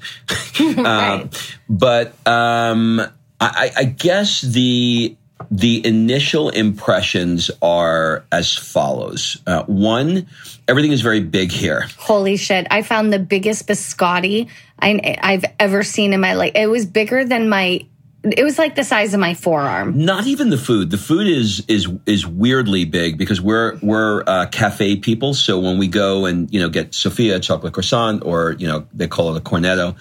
right. 0.76 0.86
uh, 0.86 1.26
but, 1.68 2.14
um, 2.26 3.00
I, 3.40 3.72
I 3.76 3.84
guess 3.84 4.40
the, 4.40 5.16
the 5.52 5.86
initial 5.86 6.48
impressions 6.48 7.50
are 7.60 8.24
as 8.32 8.56
follows. 8.56 9.36
Uh, 9.46 9.62
one, 9.64 10.26
everything 10.66 10.92
is 10.92 11.02
very 11.02 11.20
big 11.20 11.52
here. 11.52 11.86
Holy 11.98 12.38
shit. 12.38 12.66
I 12.70 12.80
found 12.80 13.12
the 13.12 13.18
biggest 13.18 13.68
biscotti 13.68 14.48
I, 14.80 15.18
I've 15.22 15.44
ever 15.60 15.82
seen 15.82 16.14
in 16.14 16.20
my 16.20 16.32
life. 16.32 16.52
It 16.54 16.68
was 16.68 16.86
bigger 16.86 17.26
than 17.26 17.50
my 17.50 17.84
it 18.24 18.44
was 18.44 18.56
like 18.56 18.76
the 18.76 18.84
size 18.84 19.14
of 19.14 19.20
my 19.20 19.34
forearm. 19.34 20.04
Not 20.04 20.26
even 20.26 20.50
the 20.50 20.58
food. 20.58 20.90
The 20.90 20.98
food 20.98 21.26
is 21.26 21.64
is 21.66 21.88
is 22.06 22.26
weirdly 22.26 22.84
big 22.84 23.18
because 23.18 23.40
we're 23.40 23.78
we're 23.82 24.22
uh, 24.26 24.46
cafe 24.46 24.96
people. 24.96 25.34
So 25.34 25.58
when 25.58 25.78
we 25.78 25.88
go 25.88 26.26
and 26.26 26.52
you 26.52 26.60
know 26.60 26.68
get 26.68 26.94
Sophia 26.94 27.40
chocolate 27.40 27.72
croissant 27.72 28.22
or 28.24 28.52
you 28.52 28.68
know 28.68 28.86
they 28.94 29.08
call 29.08 29.34
it 29.34 29.38
a 29.38 29.42
cornetto, 29.42 29.96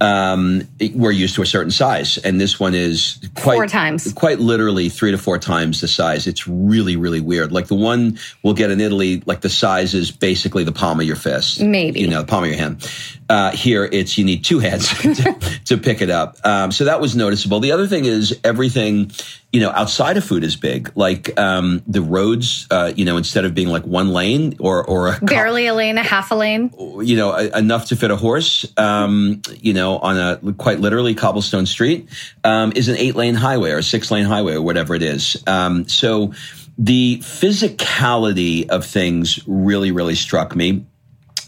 um, 0.00 0.62
we're 0.94 1.10
used 1.10 1.34
to 1.34 1.42
a 1.42 1.46
certain 1.46 1.70
size, 1.70 2.16
and 2.16 2.40
this 2.40 2.58
one 2.58 2.74
is 2.74 3.20
quite 3.34 3.56
four 3.56 3.66
times, 3.66 4.12
quite 4.14 4.38
literally 4.38 4.88
three 4.88 5.10
to 5.10 5.18
four 5.18 5.38
times 5.38 5.82
the 5.82 5.88
size. 5.88 6.26
It's 6.26 6.48
really 6.48 6.96
really 6.96 7.20
weird. 7.20 7.52
Like 7.52 7.66
the 7.66 7.74
one 7.74 8.18
we'll 8.42 8.54
get 8.54 8.70
in 8.70 8.80
Italy, 8.80 9.22
like 9.26 9.42
the 9.42 9.50
size 9.50 9.92
is 9.92 10.10
basically 10.10 10.64
the 10.64 10.72
palm 10.72 11.00
of 11.00 11.06
your 11.06 11.16
fist, 11.16 11.60
maybe 11.60 12.00
you 12.00 12.08
know 12.08 12.22
the 12.22 12.26
palm 12.26 12.44
of 12.44 12.50
your 12.50 12.58
hand. 12.58 12.90
Uh, 13.28 13.50
here, 13.50 13.84
it's 13.84 14.16
you 14.16 14.24
need 14.24 14.44
two 14.44 14.58
hands 14.58 14.88
to, 15.02 15.58
to 15.66 15.76
pick 15.76 16.00
it 16.00 16.10
up. 16.10 16.38
Um, 16.44 16.72
so 16.72 16.84
that 16.84 17.00
was 17.00 17.14
noticeable. 17.14 17.60
The 17.60 17.72
other 17.72 17.86
thing 17.86 18.06
is 18.06 18.38
everything, 18.42 19.10
you 19.52 19.60
know, 19.60 19.70
outside 19.70 20.16
of 20.16 20.24
food 20.24 20.44
is 20.44 20.56
big. 20.56 20.90
Like 20.94 21.38
um, 21.38 21.82
the 21.86 22.00
roads, 22.00 22.66
uh, 22.70 22.92
you 22.96 23.04
know, 23.04 23.16
instead 23.18 23.44
of 23.44 23.54
being 23.54 23.68
like 23.68 23.84
one 23.84 24.08
lane 24.12 24.56
or 24.60 24.82
or 24.84 25.08
a 25.08 25.20
barely 25.20 25.66
a 25.66 25.74
lane, 25.74 25.98
a 25.98 26.02
half 26.02 26.30
a 26.30 26.34
lane, 26.34 26.72
you 26.78 27.16
know, 27.16 27.32
a, 27.32 27.58
enough 27.58 27.86
to 27.86 27.96
fit 27.96 28.10
a 28.10 28.16
horse, 28.16 28.64
um, 28.78 29.42
you 29.60 29.74
know, 29.74 29.98
on 29.98 30.16
a 30.16 30.52
quite 30.54 30.80
literally 30.80 31.14
cobblestone 31.14 31.66
street, 31.66 32.08
um, 32.44 32.72
is 32.76 32.88
an 32.88 32.96
eight 32.96 33.14
lane 33.14 33.34
highway 33.34 33.72
or 33.72 33.78
a 33.78 33.82
six 33.82 34.10
lane 34.10 34.24
highway 34.24 34.54
or 34.54 34.62
whatever 34.62 34.94
it 34.94 35.02
is. 35.02 35.42
Um, 35.46 35.86
so 35.86 36.32
the 36.78 37.18
physicality 37.18 38.68
of 38.68 38.86
things 38.86 39.40
really, 39.46 39.90
really 39.90 40.14
struck 40.14 40.54
me. 40.54 40.86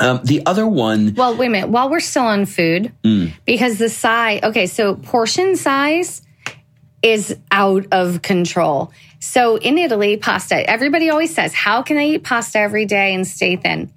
Um, 0.00 0.20
the 0.24 0.44
other 0.46 0.66
one. 0.66 1.14
Well, 1.14 1.36
wait 1.36 1.46
a 1.46 1.50
minute. 1.50 1.68
While 1.68 1.90
we're 1.90 2.00
still 2.00 2.24
on 2.24 2.46
food, 2.46 2.92
mm. 3.04 3.32
because 3.44 3.78
the 3.78 3.90
size, 3.90 4.40
okay, 4.42 4.66
so 4.66 4.94
portion 4.94 5.56
size 5.56 6.22
is 7.02 7.36
out 7.50 7.86
of 7.92 8.22
control. 8.22 8.92
So 9.20 9.56
in 9.56 9.76
Italy, 9.76 10.16
pasta, 10.16 10.68
everybody 10.68 11.10
always 11.10 11.34
says, 11.34 11.52
How 11.52 11.82
can 11.82 11.98
I 11.98 12.06
eat 12.06 12.24
pasta 12.24 12.58
every 12.58 12.86
day 12.86 13.14
and 13.14 13.26
stay 13.26 13.56
thin? 13.56 13.92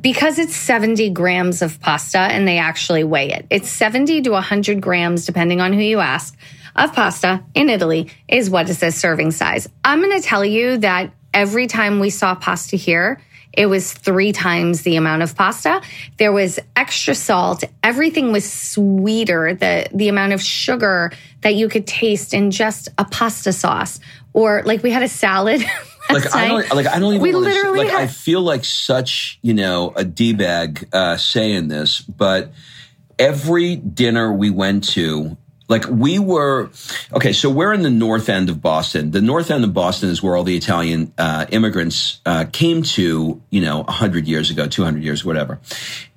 Because 0.00 0.38
it's 0.38 0.54
70 0.54 1.10
grams 1.10 1.60
of 1.60 1.80
pasta 1.80 2.18
and 2.18 2.46
they 2.46 2.58
actually 2.58 3.04
weigh 3.04 3.30
it. 3.30 3.46
It's 3.50 3.68
70 3.68 4.22
to 4.22 4.30
100 4.30 4.80
grams, 4.80 5.26
depending 5.26 5.60
on 5.60 5.72
who 5.72 5.80
you 5.80 5.98
ask, 5.98 6.36
of 6.76 6.92
pasta 6.92 7.42
in 7.54 7.68
Italy 7.68 8.10
is 8.28 8.48
what 8.48 8.68
is 8.70 8.80
the 8.80 8.92
serving 8.92 9.32
size. 9.32 9.68
I'm 9.84 10.00
going 10.00 10.20
to 10.20 10.26
tell 10.26 10.44
you 10.44 10.78
that 10.78 11.12
every 11.34 11.66
time 11.66 12.00
we 12.00 12.10
saw 12.10 12.34
pasta 12.34 12.76
here, 12.76 13.20
it 13.56 13.66
was 13.66 13.92
three 13.92 14.32
times 14.32 14.82
the 14.82 14.96
amount 14.96 15.22
of 15.22 15.34
pasta. 15.34 15.80
There 16.18 16.32
was 16.32 16.60
extra 16.76 17.14
salt. 17.14 17.64
Everything 17.82 18.30
was 18.30 18.50
sweeter. 18.50 19.54
The, 19.54 19.88
the 19.94 20.08
amount 20.08 20.34
of 20.34 20.42
sugar 20.42 21.10
that 21.40 21.54
you 21.54 21.68
could 21.68 21.86
taste 21.86 22.34
in 22.34 22.50
just 22.50 22.88
a 22.98 23.04
pasta 23.04 23.52
sauce 23.52 23.98
or 24.32 24.62
like 24.64 24.82
we 24.82 24.90
had 24.90 25.02
a 25.02 25.08
salad. 25.08 25.62
like 26.10 26.34
I 26.34 26.48
don't 26.48 26.74
like 26.74 26.86
I 26.86 26.98
don't 26.98 27.14
even 27.14 27.22
we 27.22 27.32
literally 27.32 27.78
like 27.78 27.88
had- 27.88 28.02
I 28.02 28.06
feel 28.06 28.42
like 28.42 28.64
such, 28.64 29.38
you 29.42 29.54
know, 29.54 29.92
a 29.96 30.04
D 30.04 30.34
bag 30.34 30.88
uh 30.92 31.16
saying 31.16 31.68
this, 31.68 32.00
but 32.00 32.52
every 33.18 33.76
dinner 33.76 34.32
we 34.32 34.50
went 34.50 34.84
to 34.90 35.36
like 35.68 35.84
we 35.88 36.18
were 36.18 36.70
okay 37.12 37.32
so 37.32 37.50
we're 37.50 37.72
in 37.72 37.82
the 37.82 37.90
north 37.90 38.28
end 38.28 38.48
of 38.48 38.60
boston. 38.60 39.10
The 39.10 39.20
north 39.20 39.50
end 39.50 39.64
of 39.64 39.74
boston 39.74 40.10
is 40.10 40.22
where 40.22 40.36
all 40.36 40.44
the 40.44 40.56
italian 40.56 41.12
uh, 41.18 41.46
immigrants 41.50 42.20
uh, 42.26 42.44
came 42.52 42.82
to 42.82 43.40
you 43.50 43.60
know 43.60 43.78
100 43.82 44.26
years 44.26 44.50
ago 44.50 44.66
200 44.66 45.02
years 45.02 45.24
whatever. 45.24 45.58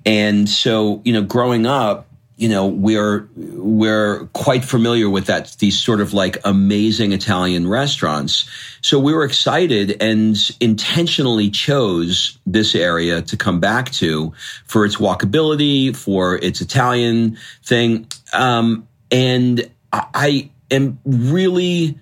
And 0.06 0.48
so 0.48 1.02
you 1.04 1.12
know 1.12 1.22
growing 1.22 1.66
up 1.66 2.06
you 2.40 2.48
know 2.48 2.66
we're 2.66 3.28
we're 3.36 4.24
quite 4.32 4.64
familiar 4.64 5.10
with 5.10 5.26
that 5.26 5.54
these 5.58 5.78
sort 5.78 6.00
of 6.00 6.14
like 6.14 6.38
amazing 6.44 7.12
italian 7.12 7.68
restaurants. 7.68 8.48
So 8.80 8.98
we 8.98 9.12
were 9.12 9.24
excited 9.24 10.02
and 10.02 10.36
intentionally 10.58 11.50
chose 11.50 12.38
this 12.46 12.74
area 12.74 13.20
to 13.20 13.36
come 13.36 13.60
back 13.60 13.90
to 13.92 14.32
for 14.64 14.86
its 14.86 14.96
walkability 14.96 15.94
for 15.94 16.36
its 16.36 16.62
italian 16.62 17.36
thing. 17.62 18.06
Um, 18.32 18.88
and 19.10 19.70
I 19.92 20.50
am 20.70 20.98
really 21.04 21.98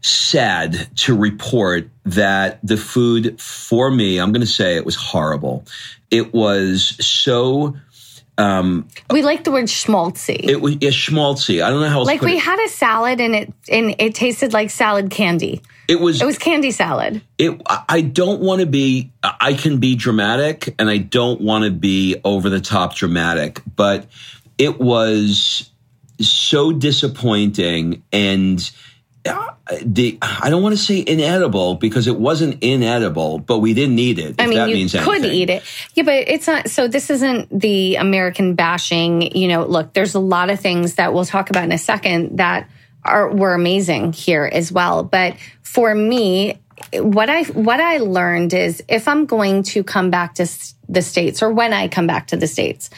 sad 0.00 0.88
to 0.96 1.16
report 1.16 1.88
that 2.04 2.58
the 2.62 2.76
food 2.76 3.40
for 3.40 3.90
me, 3.90 4.18
I'm 4.18 4.32
going 4.32 4.42
to 4.42 4.46
say 4.46 4.76
it 4.76 4.84
was 4.84 4.96
horrible. 4.96 5.64
It 6.10 6.34
was 6.34 6.96
so. 7.04 7.76
Um, 8.36 8.88
we 9.10 9.22
like 9.22 9.44
the 9.44 9.52
word 9.52 9.66
schmaltzy. 9.66 10.48
It 10.48 10.60
was 10.60 10.76
yeah, 10.80 10.90
schmaltzy. 10.90 11.62
I 11.62 11.70
don't 11.70 11.80
know 11.80 11.88
how 11.88 12.02
like 12.02 12.20
we 12.20 12.36
it. 12.36 12.40
had 12.40 12.58
a 12.58 12.68
salad 12.68 13.20
and 13.20 13.34
it 13.34 13.52
and 13.70 13.94
it 13.98 14.14
tasted 14.14 14.52
like 14.52 14.70
salad 14.70 15.10
candy. 15.10 15.62
It 15.86 16.00
was 16.00 16.20
it 16.20 16.24
was 16.24 16.36
candy 16.36 16.72
salad. 16.72 17.22
It 17.38 17.62
I 17.88 18.00
don't 18.00 18.40
want 18.40 18.60
to 18.60 18.66
be 18.66 19.12
I 19.22 19.54
can 19.54 19.78
be 19.78 19.94
dramatic 19.94 20.74
and 20.80 20.90
I 20.90 20.98
don't 20.98 21.40
want 21.40 21.64
to 21.64 21.70
be 21.70 22.20
over 22.24 22.50
the 22.50 22.60
top 22.60 22.96
dramatic, 22.96 23.62
but 23.76 24.06
it 24.58 24.80
was 24.80 25.70
so 26.20 26.72
disappointing 26.72 28.02
and 28.12 28.70
uh, 29.26 29.52
the 29.82 30.18
I 30.20 30.50
don't 30.50 30.62
want 30.62 30.76
to 30.76 30.82
say 30.82 31.02
inedible 31.06 31.76
because 31.76 32.06
it 32.06 32.18
wasn't 32.18 32.62
inedible, 32.62 33.38
but 33.38 33.60
we 33.60 33.72
didn't 33.72 33.98
eat 33.98 34.18
it. 34.18 34.34
I 34.38 34.46
mean, 34.46 34.68
you 34.68 34.88
could 34.88 35.24
eat 35.24 35.48
it, 35.48 35.62
yeah, 35.94 36.02
but 36.02 36.14
it's 36.28 36.46
not. 36.46 36.68
So 36.68 36.88
this 36.88 37.08
isn't 37.08 37.48
the 37.58 37.96
American 37.96 38.54
bashing. 38.54 39.34
You 39.34 39.48
know, 39.48 39.64
look, 39.64 39.94
there's 39.94 40.14
a 40.14 40.20
lot 40.20 40.50
of 40.50 40.60
things 40.60 40.96
that 40.96 41.14
we'll 41.14 41.24
talk 41.24 41.48
about 41.48 41.64
in 41.64 41.72
a 41.72 41.78
second 41.78 42.36
that 42.36 42.68
are 43.02 43.30
were 43.30 43.54
amazing 43.54 44.12
here 44.12 44.44
as 44.44 44.70
well. 44.70 45.02
But 45.02 45.36
for 45.62 45.94
me, 45.94 46.60
what 46.92 47.30
I 47.30 47.44
what 47.44 47.80
I 47.80 47.98
learned 47.98 48.52
is 48.52 48.82
if 48.88 49.08
I'm 49.08 49.26
going 49.26 49.62
to 49.64 49.82
come 49.82 50.10
back 50.10 50.34
to 50.34 50.46
the 50.88 51.02
states 51.02 51.42
or 51.42 51.50
when 51.50 51.72
I 51.72 51.88
come 51.88 52.06
back 52.06 52.28
to 52.28 52.36
the 52.36 52.46
states, 52.46 52.90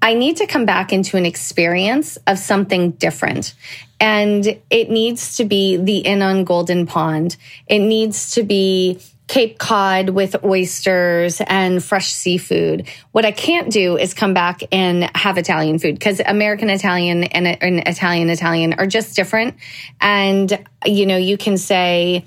I 0.00 0.14
need 0.14 0.36
to 0.38 0.46
come 0.46 0.64
back 0.64 0.92
into 0.92 1.16
an 1.16 1.26
experience 1.26 2.16
of 2.26 2.38
something 2.38 2.92
different. 2.92 3.54
And 4.00 4.58
it 4.70 4.90
needs 4.90 5.36
to 5.36 5.44
be 5.44 5.76
the 5.76 5.98
Inn 5.98 6.22
on 6.22 6.44
Golden 6.44 6.86
Pond. 6.86 7.36
It 7.66 7.80
needs 7.80 8.32
to 8.32 8.42
be 8.42 9.00
Cape 9.26 9.58
Cod 9.58 10.10
with 10.10 10.42
oysters 10.42 11.42
and 11.46 11.84
fresh 11.84 12.08
seafood. 12.08 12.88
What 13.12 13.26
I 13.26 13.30
can't 13.30 13.70
do 13.70 13.98
is 13.98 14.14
come 14.14 14.32
back 14.32 14.62
and 14.72 15.10
have 15.14 15.36
Italian 15.36 15.78
food 15.78 15.94
because 15.96 16.20
American 16.24 16.70
Italian 16.70 17.24
and, 17.24 17.46
and 17.62 17.86
Italian 17.86 18.30
Italian 18.30 18.72
are 18.74 18.86
just 18.86 19.14
different. 19.14 19.56
And, 20.00 20.64
you 20.86 21.04
know, 21.04 21.18
you 21.18 21.36
can 21.36 21.58
say, 21.58 22.24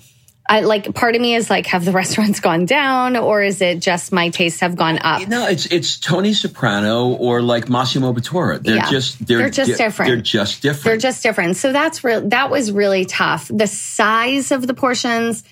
I 0.52 0.60
like 0.60 0.94
part 0.94 1.16
of 1.16 1.22
me 1.22 1.34
is 1.34 1.50
like, 1.50 1.66
have 1.68 1.86
the 1.86 1.92
restaurants 2.02 2.42
gone 2.42 2.66
down 2.66 3.16
or 3.16 3.42
is 3.42 3.62
it 3.62 3.80
just 3.80 4.12
my 4.12 4.30
tastes 4.30 4.60
have 4.60 4.76
gone 4.76 5.00
up? 5.00 5.26
No, 5.30 5.48
it's 5.48 5.66
it's 5.68 5.98
Tony 5.98 6.34
Soprano 6.34 7.08
or 7.08 7.42
like 7.42 7.70
Massimo 7.70 8.12
Bottura. 8.12 8.62
They're 8.62 8.76
yeah. 8.76 8.90
just 8.90 9.26
they're, 9.26 9.38
they're 9.38 9.50
just 9.50 9.72
di- 9.72 9.78
different. 9.78 10.10
They're 10.10 10.22
just 10.22 10.62
different. 10.62 10.84
They're 10.84 10.98
just 10.98 11.24
different. 11.24 11.56
So 11.56 11.72
that's 11.72 12.04
real 12.04 12.28
that 12.28 12.52
was 12.52 12.70
really 12.74 13.06
tough. 13.06 13.50
The 13.54 13.66
size 13.66 14.52
of 14.52 14.68
the 14.68 14.74
portions 14.74 15.46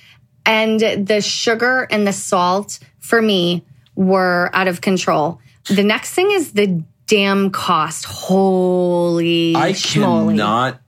and 0.45 0.81
the 0.81 1.21
sugar 1.21 1.87
and 1.89 2.05
the 2.05 2.13
salt 2.13 2.79
for 2.99 3.21
me 3.21 3.63
were 3.95 4.49
out 4.51 4.67
of 4.67 4.81
control. 4.81 5.39
The 5.69 5.83
next 5.83 6.11
thing 6.11 6.29
is 6.31 6.51
the 6.51 6.83
damn 7.07 7.51
cost. 7.51 8.03
Holy 8.03 9.55
I 9.55 9.71
cannot 9.71 10.81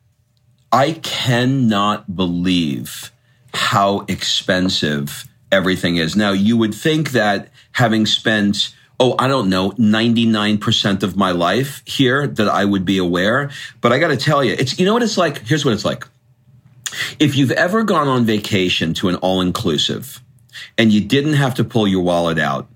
I 0.70 0.92
cannot 1.02 2.14
believe 2.14 3.11
how 3.54 4.06
expensive 4.08 5.28
everything 5.52 5.98
is. 5.98 6.16
Now, 6.16 6.32
you 6.32 6.58
would 6.58 6.74
think 6.74 7.12
that 7.12 7.50
having 7.74 8.06
spent 8.06 8.74
oh, 9.02 9.16
I 9.18 9.28
don't 9.28 9.50
know, 9.50 9.72
99% 9.72 11.02
of 11.02 11.18
my 11.18 11.32
life 11.32 11.82
here 11.88 12.28
that 12.28 12.48
I 12.48 12.64
would 12.64 12.86
be 12.86 13.00
aware. 13.00 13.50
But 13.82 13.92
I 13.92 13.98
got 13.98 14.10
to 14.10 14.18
tell 14.18 14.44
you, 14.44 14.54
it's, 14.54 14.80
you 14.80 14.86
know 14.86 14.94
what 14.94 15.02
it's 15.02 15.18
like? 15.18 15.40
Here's 15.40 15.66
what 15.66 15.74
it's 15.74 15.84
like. 15.84 16.08
If 17.18 17.36
you've 17.36 17.50
ever 17.50 17.82
gone 17.82 18.08
on 18.08 18.26
vacation 18.26 18.94
to 18.96 19.10
an 19.10 19.16
all 19.16 19.42
inclusive 19.42 20.22
and 20.78 20.92
you 20.92 21.02
didn't 21.02 21.34
have 21.34 21.56
to 21.56 21.64
pull 21.64 21.88
your 21.88 22.04
wallet 22.04 22.38
out, 22.38 22.68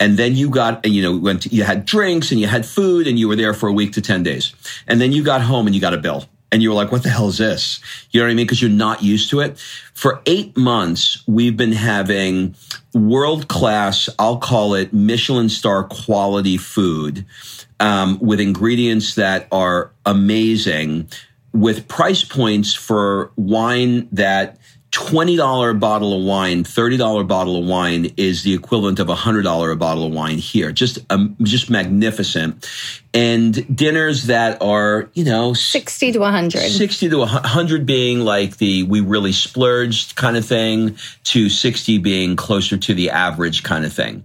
and 0.00 0.16
then 0.16 0.36
you 0.36 0.48
got, 0.48 0.86
you 0.86 1.02
know, 1.02 1.18
went 1.18 1.42
to, 1.42 1.48
you 1.50 1.64
had 1.64 1.84
drinks 1.84 2.30
and 2.30 2.40
you 2.40 2.46
had 2.46 2.64
food 2.64 3.06
and 3.06 3.18
you 3.18 3.28
were 3.28 3.36
there 3.36 3.52
for 3.52 3.68
a 3.68 3.72
week 3.72 3.92
to 3.92 4.00
10 4.00 4.22
days. 4.22 4.54
And 4.86 5.00
then 5.02 5.12
you 5.12 5.22
got 5.22 5.42
home 5.42 5.66
and 5.66 5.74
you 5.74 5.82
got 5.82 5.92
a 5.92 5.98
bill 5.98 6.24
and 6.54 6.62
you 6.62 6.68
were 6.68 6.76
like, 6.76 6.92
what 6.92 7.02
the 7.02 7.08
hell 7.08 7.26
is 7.26 7.38
this? 7.38 7.80
You 8.12 8.20
know 8.20 8.26
what 8.26 8.30
I 8.30 8.34
mean? 8.34 8.46
Because 8.46 8.62
you're 8.62 8.70
not 8.70 9.02
used 9.02 9.28
to 9.30 9.40
it. 9.40 9.58
For 9.92 10.22
eight 10.24 10.56
months, 10.56 11.20
we've 11.26 11.56
been 11.56 11.72
having 11.72 12.54
world 12.94 13.48
class, 13.48 14.08
I'll 14.20 14.38
call 14.38 14.74
it 14.74 14.92
Michelin 14.92 15.48
star 15.48 15.82
quality 15.82 16.56
food 16.56 17.26
um, 17.80 18.20
with 18.20 18.38
ingredients 18.38 19.16
that 19.16 19.48
are 19.50 19.90
amazing, 20.06 21.08
with 21.52 21.88
price 21.88 22.22
points 22.22 22.72
for 22.72 23.32
wine 23.34 24.06
that 24.12 24.56
$20 24.94 25.80
bottle 25.80 26.16
of 26.16 26.24
wine, 26.24 26.62
$30 26.62 27.26
bottle 27.26 27.56
of 27.56 27.64
wine 27.64 28.12
is 28.16 28.44
the 28.44 28.54
equivalent 28.54 29.00
of 29.00 29.08
$100 29.08 29.72
a 29.72 29.76
bottle 29.76 30.06
of 30.06 30.12
wine 30.12 30.38
here. 30.38 30.70
Just, 30.70 31.00
um, 31.10 31.36
just 31.42 31.68
magnificent. 31.68 32.68
And 33.12 33.76
dinners 33.76 34.24
that 34.24 34.62
are, 34.62 35.10
you 35.14 35.24
know, 35.24 35.52
60 35.52 36.12
to 36.12 36.18
100. 36.20 36.70
60 36.70 37.08
to 37.08 37.18
100 37.18 37.86
being 37.86 38.20
like 38.20 38.58
the 38.58 38.84
we 38.84 39.00
really 39.00 39.32
splurged 39.32 40.14
kind 40.14 40.36
of 40.36 40.44
thing 40.44 40.96
to 41.24 41.48
60 41.48 41.98
being 41.98 42.36
closer 42.36 42.76
to 42.76 42.94
the 42.94 43.10
average 43.10 43.64
kind 43.64 43.84
of 43.84 43.92
thing 43.92 44.24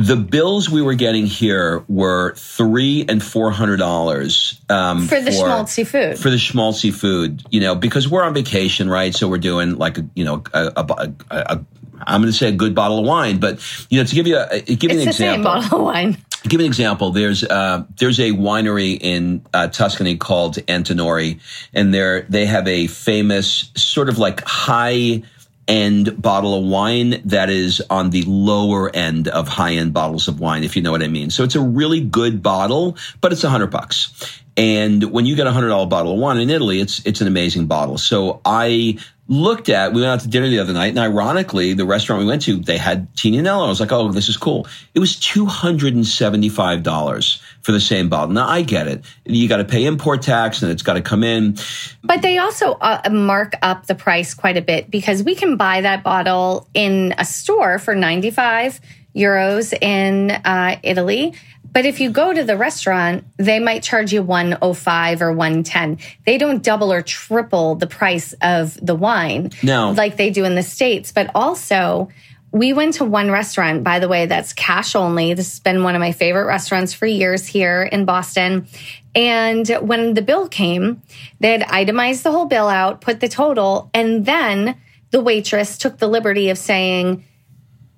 the 0.00 0.16
bills 0.16 0.70
we 0.70 0.80
were 0.80 0.94
getting 0.94 1.26
here 1.26 1.84
were 1.86 2.34
three 2.34 3.04
and 3.06 3.22
four 3.22 3.50
hundred 3.50 3.76
dollars 3.76 4.58
um, 4.70 5.06
for 5.06 5.20
the 5.20 5.30
for, 5.30 5.44
schmaltzy 5.44 5.86
food. 5.86 6.18
For 6.18 6.30
the 6.30 6.36
schmaltzy 6.36 6.90
food, 6.92 7.42
you 7.50 7.60
know, 7.60 7.74
because 7.74 8.08
we're 8.08 8.22
on 8.22 8.32
vacation, 8.32 8.88
right? 8.88 9.14
So 9.14 9.28
we're 9.28 9.36
doing 9.36 9.76
like 9.76 9.98
a, 9.98 10.08
you 10.14 10.24
know 10.24 10.42
a, 10.54 10.72
a, 10.74 11.12
a, 11.30 11.64
I'm 12.06 12.22
going 12.22 12.32
to 12.32 12.36
say 12.36 12.48
a 12.48 12.52
good 12.52 12.74
bottle 12.74 13.00
of 13.00 13.04
wine, 13.04 13.40
but 13.40 13.60
you 13.90 14.00
know, 14.00 14.06
to 14.06 14.14
give 14.14 14.26
you 14.26 14.38
a 14.38 14.60
give 14.62 14.90
you 14.90 15.02
an 15.02 15.08
example, 15.08 15.14
same 15.14 15.42
bottle 15.42 15.80
of 15.80 15.84
wine. 15.84 16.16
Give 16.44 16.60
an 16.60 16.66
example. 16.66 17.10
There's 17.10 17.44
uh, 17.44 17.84
there's 17.98 18.18
a 18.18 18.30
winery 18.30 18.96
in 18.98 19.44
uh, 19.52 19.68
Tuscany 19.68 20.16
called 20.16 20.54
Antinori, 20.66 21.40
and 21.74 21.92
they 21.92 22.24
they 22.26 22.46
have 22.46 22.66
a 22.66 22.86
famous 22.86 23.70
sort 23.74 24.08
of 24.08 24.16
like 24.16 24.42
high 24.46 25.24
end 25.70 26.20
bottle 26.20 26.58
of 26.58 26.64
wine 26.64 27.22
that 27.26 27.48
is 27.48 27.80
on 27.88 28.10
the 28.10 28.24
lower 28.24 28.94
end 28.94 29.28
of 29.28 29.46
high 29.46 29.74
end 29.74 29.94
bottles 29.94 30.26
of 30.26 30.40
wine, 30.40 30.64
if 30.64 30.74
you 30.74 30.82
know 30.82 30.90
what 30.90 31.02
I 31.02 31.06
mean. 31.06 31.30
So 31.30 31.44
it's 31.44 31.54
a 31.54 31.60
really 31.60 32.00
good 32.00 32.42
bottle, 32.42 32.96
but 33.20 33.32
it's 33.32 33.44
a 33.44 33.48
hundred 33.48 33.70
bucks. 33.70 34.42
And 34.56 35.12
when 35.12 35.26
you 35.26 35.36
get 35.36 35.46
a 35.46 35.52
hundred 35.52 35.68
dollar 35.68 35.86
bottle 35.86 36.12
of 36.12 36.18
wine 36.18 36.38
in 36.38 36.50
Italy, 36.50 36.80
it's 36.80 37.06
it's 37.06 37.20
an 37.20 37.28
amazing 37.28 37.66
bottle. 37.66 37.98
So 37.98 38.40
I 38.44 38.98
looked 39.28 39.68
at, 39.68 39.92
we 39.92 40.00
went 40.00 40.12
out 40.12 40.18
to 40.20 40.28
dinner 40.28 40.48
the 40.48 40.58
other 40.58 40.72
night, 40.72 40.88
and 40.88 40.98
ironically, 40.98 41.72
the 41.72 41.86
restaurant 41.86 42.20
we 42.20 42.26
went 42.26 42.42
to, 42.42 42.56
they 42.56 42.76
had 42.76 43.14
Tignanello. 43.14 43.64
I 43.64 43.68
was 43.68 43.78
like, 43.78 43.92
oh, 43.92 44.10
this 44.10 44.28
is 44.28 44.36
cool. 44.36 44.66
It 44.92 44.98
was 44.98 45.14
$275 45.16 47.40
for 47.62 47.72
the 47.72 47.80
same 47.80 48.08
bottle. 48.08 48.32
Now, 48.34 48.48
I 48.48 48.62
get 48.62 48.88
it. 48.88 49.04
You 49.24 49.48
got 49.48 49.58
to 49.58 49.64
pay 49.64 49.84
import 49.84 50.22
tax 50.22 50.62
and 50.62 50.70
it's 50.72 50.82
got 50.82 50.94
to 50.94 51.02
come 51.02 51.22
in. 51.22 51.56
But 52.02 52.22
they 52.22 52.38
also 52.38 52.72
uh, 52.74 53.08
mark 53.10 53.54
up 53.62 53.86
the 53.86 53.94
price 53.94 54.34
quite 54.34 54.56
a 54.56 54.62
bit 54.62 54.90
because 54.90 55.22
we 55.22 55.34
can 55.34 55.56
buy 55.56 55.82
that 55.82 56.02
bottle 56.02 56.68
in 56.74 57.14
a 57.18 57.24
store 57.24 57.78
for 57.78 57.94
95 57.94 58.80
euros 59.14 59.72
in 59.80 60.30
uh, 60.30 60.76
Italy. 60.82 61.34
But 61.72 61.86
if 61.86 62.00
you 62.00 62.10
go 62.10 62.32
to 62.32 62.42
the 62.42 62.56
restaurant, 62.56 63.24
they 63.36 63.60
might 63.60 63.82
charge 63.84 64.12
you 64.12 64.22
105 64.22 65.22
or 65.22 65.32
110. 65.32 65.98
They 66.26 66.36
don't 66.36 66.62
double 66.64 66.92
or 66.92 67.00
triple 67.02 67.76
the 67.76 67.86
price 67.86 68.32
of 68.42 68.74
the 68.84 68.96
wine 68.96 69.52
No. 69.62 69.92
like 69.92 70.16
they 70.16 70.30
do 70.30 70.44
in 70.44 70.56
the 70.56 70.64
States. 70.64 71.12
But 71.12 71.30
also, 71.34 72.08
we 72.52 72.72
went 72.72 72.94
to 72.94 73.04
one 73.04 73.30
restaurant, 73.30 73.84
by 73.84 74.00
the 74.00 74.08
way, 74.08 74.26
that's 74.26 74.52
cash 74.52 74.96
only. 74.96 75.34
This 75.34 75.52
has 75.52 75.60
been 75.60 75.84
one 75.84 75.94
of 75.94 76.00
my 76.00 76.12
favorite 76.12 76.46
restaurants 76.46 76.92
for 76.92 77.06
years 77.06 77.46
here 77.46 77.82
in 77.82 78.04
Boston. 78.04 78.66
And 79.14 79.68
when 79.80 80.14
the 80.14 80.22
bill 80.22 80.48
came, 80.48 81.02
they 81.38 81.52
had 81.52 81.62
itemized 81.62 82.24
the 82.24 82.32
whole 82.32 82.46
bill 82.46 82.68
out, 82.68 83.00
put 83.00 83.20
the 83.20 83.28
total, 83.28 83.90
and 83.94 84.26
then 84.26 84.76
the 85.10 85.22
waitress 85.22 85.78
took 85.78 85.98
the 85.98 86.08
liberty 86.08 86.50
of 86.50 86.58
saying, 86.58 87.24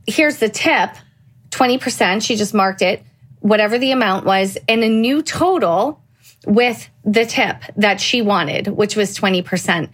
here's 0.06 0.38
the 0.38 0.48
tip 0.48 0.90
20%. 1.50 2.22
She 2.22 2.36
just 2.36 2.54
marked 2.54 2.82
it, 2.82 3.02
whatever 3.40 3.78
the 3.78 3.92
amount 3.92 4.26
was, 4.26 4.58
and 4.68 4.82
a 4.82 4.88
new 4.88 5.22
total 5.22 6.01
with 6.46 6.88
the 7.04 7.24
tip 7.24 7.56
that 7.76 8.00
she 8.00 8.22
wanted, 8.22 8.68
which 8.68 8.96
was 8.96 9.16
20%. 9.16 9.88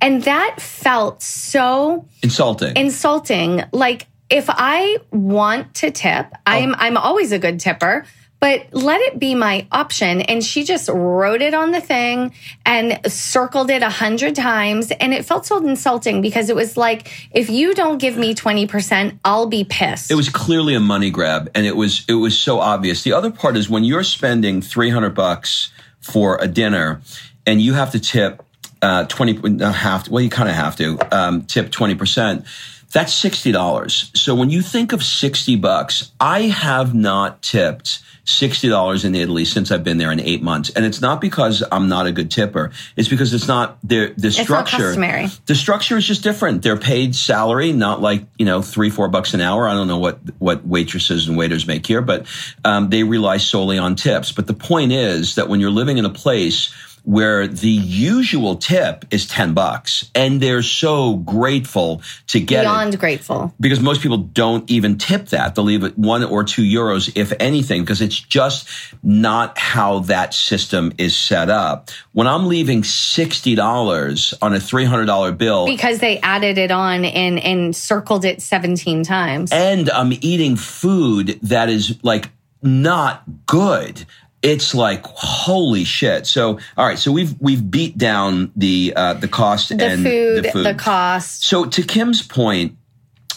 And 0.00 0.22
that 0.24 0.60
felt 0.60 1.22
so 1.22 2.06
Insulting. 2.22 2.76
insulting. 2.76 3.64
Like 3.72 4.06
if 4.30 4.46
I 4.48 4.98
want 5.10 5.74
to 5.76 5.90
tip, 5.90 6.26
oh. 6.32 6.36
I'm 6.46 6.74
I'm 6.76 6.96
always 6.96 7.32
a 7.32 7.38
good 7.38 7.60
tipper, 7.60 8.04
but 8.40 8.66
let 8.72 9.00
it 9.02 9.20
be 9.20 9.36
my 9.36 9.68
option. 9.70 10.22
And 10.22 10.42
she 10.42 10.64
just 10.64 10.88
wrote 10.88 11.42
it 11.42 11.54
on 11.54 11.70
the 11.70 11.80
thing 11.80 12.32
and 12.66 12.98
circled 13.12 13.70
it 13.70 13.82
a 13.82 13.90
hundred 13.90 14.34
times. 14.34 14.90
And 14.90 15.14
it 15.14 15.24
felt 15.24 15.46
so 15.46 15.58
insulting 15.64 16.20
because 16.22 16.50
it 16.50 16.56
was 16.56 16.76
like, 16.76 17.08
if 17.30 17.48
you 17.50 17.72
don't 17.74 17.98
give 17.98 18.16
me 18.16 18.34
20%, 18.34 19.18
I'll 19.24 19.46
be 19.46 19.62
pissed. 19.62 20.10
it 20.10 20.14
was 20.16 20.28
clearly 20.28 20.74
a 20.74 20.80
money 20.80 21.10
grab 21.10 21.48
and 21.54 21.64
it 21.66 21.76
was 21.76 22.04
it 22.08 22.14
was 22.14 22.36
so 22.36 22.58
obvious 22.58 23.02
the 23.04 23.12
other 23.12 23.30
part 23.30 23.56
is 23.56 23.68
when 23.70 23.84
you're 23.84 24.02
spending 24.02 24.60
300 24.60 25.14
bucks 25.14 25.70
for 26.02 26.38
a 26.40 26.48
dinner 26.48 27.00
and 27.46 27.60
you 27.60 27.74
have 27.74 27.92
to 27.92 28.00
tip 28.00 28.44
uh 28.82 29.04
20 29.04 29.50
not 29.50 29.74
have 29.74 30.04
to 30.04 30.10
well 30.10 30.22
you 30.22 30.30
kind 30.30 30.48
of 30.48 30.54
have 30.54 30.76
to 30.76 30.98
um, 31.16 31.42
tip 31.42 31.70
20% 31.70 32.44
that's 32.92 33.12
$60 33.22 34.16
so 34.16 34.34
when 34.34 34.50
you 34.50 34.62
think 34.62 34.92
of 34.92 35.02
60 35.02 35.56
bucks 35.56 36.12
i 36.20 36.42
have 36.42 36.94
not 36.94 37.42
tipped 37.42 38.00
$60 38.24 39.04
in 39.04 39.14
Italy 39.16 39.44
since 39.44 39.72
I've 39.72 39.82
been 39.82 39.98
there 39.98 40.12
in 40.12 40.20
eight 40.20 40.42
months. 40.42 40.70
And 40.70 40.84
it's 40.84 41.00
not 41.00 41.20
because 41.20 41.62
I'm 41.72 41.88
not 41.88 42.06
a 42.06 42.12
good 42.12 42.30
tipper. 42.30 42.70
It's 42.96 43.08
because 43.08 43.34
it's 43.34 43.48
not 43.48 43.78
the, 43.82 44.14
the 44.16 44.30
structure. 44.30 44.76
customary. 44.76 45.26
The 45.46 45.56
structure 45.56 45.96
is 45.96 46.06
just 46.06 46.22
different. 46.22 46.62
They're 46.62 46.76
paid 46.76 47.16
salary, 47.16 47.72
not 47.72 48.00
like, 48.00 48.24
you 48.38 48.46
know, 48.46 48.62
three, 48.62 48.90
four 48.90 49.08
bucks 49.08 49.34
an 49.34 49.40
hour. 49.40 49.66
I 49.66 49.74
don't 49.74 49.88
know 49.88 49.98
what, 49.98 50.20
what 50.38 50.64
waitresses 50.64 51.26
and 51.26 51.36
waiters 51.36 51.66
make 51.66 51.84
here, 51.84 52.00
but 52.00 52.26
um, 52.64 52.90
they 52.90 53.02
rely 53.02 53.38
solely 53.38 53.78
on 53.78 53.96
tips. 53.96 54.30
But 54.30 54.46
the 54.46 54.54
point 54.54 54.92
is 54.92 55.34
that 55.34 55.48
when 55.48 55.58
you're 55.58 55.70
living 55.70 55.98
in 55.98 56.04
a 56.04 56.10
place 56.10 56.72
where 57.04 57.46
the 57.48 57.68
usual 57.68 58.56
tip 58.56 59.04
is 59.10 59.26
10 59.26 59.54
bucks 59.54 60.10
and 60.14 60.40
they're 60.40 60.62
so 60.62 61.16
grateful 61.16 62.00
to 62.28 62.38
get 62.40 62.60
it 62.60 62.62
Beyond 62.64 62.98
grateful. 62.98 63.52
because 63.58 63.80
most 63.80 64.00
people 64.02 64.18
don't 64.18 64.70
even 64.70 64.98
tip 64.98 65.26
that. 65.30 65.54
They'll 65.54 65.64
leave 65.64 65.82
it 65.84 65.98
one 65.98 66.22
or 66.22 66.44
two 66.44 66.62
euros, 66.62 67.10
if 67.16 67.32
anything, 67.40 67.82
because 67.82 68.00
it's 68.00 68.18
just 68.18 68.68
not 69.02 69.58
how 69.58 70.00
that 70.00 70.32
system 70.34 70.92
is 70.96 71.16
set 71.16 71.50
up. 71.50 71.90
When 72.12 72.26
I'm 72.26 72.46
leaving 72.46 72.82
$60 72.82 74.34
on 74.42 74.54
a 74.54 74.58
$300 74.58 75.38
bill 75.38 75.66
Because 75.66 75.98
they 75.98 76.18
added 76.20 76.58
it 76.58 76.70
on 76.70 77.04
and, 77.04 77.38
and 77.40 77.74
circled 77.74 78.24
it 78.24 78.40
17 78.40 79.02
times. 79.04 79.50
and 79.52 79.90
I'm 79.90 80.12
eating 80.20 80.56
food 80.56 81.38
that 81.42 81.68
is 81.68 81.98
like 82.02 82.30
not 82.62 83.22
good. 83.46 84.04
It's 84.42 84.74
like 84.74 85.04
holy 85.04 85.84
shit. 85.84 86.26
So 86.26 86.58
all 86.76 86.86
right, 86.86 86.98
so 86.98 87.12
we've 87.12 87.40
we've 87.40 87.70
beat 87.70 87.96
down 87.96 88.52
the 88.56 88.92
uh, 88.94 89.14
the 89.14 89.28
cost 89.28 89.76
the 89.76 89.84
and 89.84 90.02
food, 90.02 90.44
the 90.44 90.50
food. 90.50 90.66
the 90.66 90.74
cost. 90.74 91.44
So 91.44 91.64
to 91.64 91.82
Kim's 91.82 92.22
point, 92.22 92.76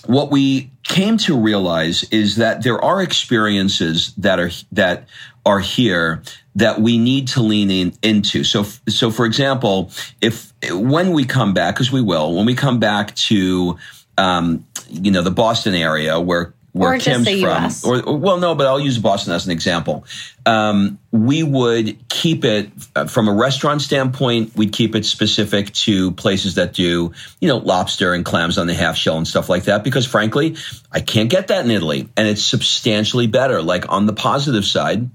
what 0.05 0.31
we 0.31 0.71
came 0.83 1.17
to 1.17 1.37
realize 1.39 2.03
is 2.05 2.37
that 2.37 2.63
there 2.63 2.81
are 2.83 3.01
experiences 3.01 4.13
that 4.17 4.39
are 4.39 4.51
that 4.71 5.07
are 5.45 5.59
here 5.59 6.23
that 6.55 6.81
we 6.81 6.97
need 6.97 7.27
to 7.27 7.41
lean 7.41 7.69
in, 7.69 7.93
into. 8.01 8.43
So, 8.43 8.63
so 8.87 9.11
for 9.11 9.25
example, 9.25 9.91
if 10.21 10.53
when 10.71 11.11
we 11.11 11.25
come 11.25 11.53
back, 11.53 11.75
because 11.75 11.91
we 11.91 12.01
will, 12.01 12.33
when 12.33 12.45
we 12.45 12.55
come 12.55 12.79
back 12.79 13.13
to, 13.15 13.77
um, 14.17 14.65
you 14.89 15.11
know, 15.11 15.21
the 15.21 15.31
Boston 15.31 15.75
area 15.75 16.19
where 16.19 16.53
where 16.75 16.91
Or 16.91 16.97
just 16.97 17.05
Kim's 17.07 17.25
the 17.25 17.41
from, 17.41 17.63
US. 17.63 17.85
or, 17.85 18.01
or 18.03 18.17
well, 18.17 18.37
no, 18.37 18.53
but 18.53 18.67
I'll 18.67 18.81
use 18.81 18.97
Boston 18.97 19.31
as 19.31 19.45
an 19.45 19.53
example. 19.53 20.03
Um, 20.45 20.99
we 21.09 21.41
would 21.41 22.09
keep 22.09 22.43
it 22.43 22.69
uh, 22.97 23.05
from 23.05 23.29
a 23.29 23.33
restaurant 23.33 23.81
standpoint. 23.81 24.57
We'd 24.57 24.73
keep 24.73 24.93
it 24.93 25.05
specific 25.05 25.71
to 25.85 26.11
places 26.11 26.55
that 26.55 26.73
do, 26.73 27.13
you 27.39 27.47
know, 27.47 27.57
lobster 27.57 28.13
and 28.13 28.25
clams 28.25 28.57
on 28.57 28.67
the 28.67 28.73
half 28.73 28.97
shell 28.97 29.15
and 29.17 29.25
stuff 29.25 29.47
like 29.47 29.63
that. 29.63 29.85
Because 29.85 30.05
frankly, 30.05 30.57
I 30.91 30.99
can't 30.99 31.29
get 31.29 31.47
that 31.47 31.63
in 31.63 31.71
Italy, 31.71 32.09
and 32.17 32.27
it's 32.27 32.43
substantially 32.43 33.27
better. 33.27 33.61
Like 33.61 33.89
on 33.89 34.05
the 34.05 34.13
positive 34.13 34.65
side. 34.65 35.09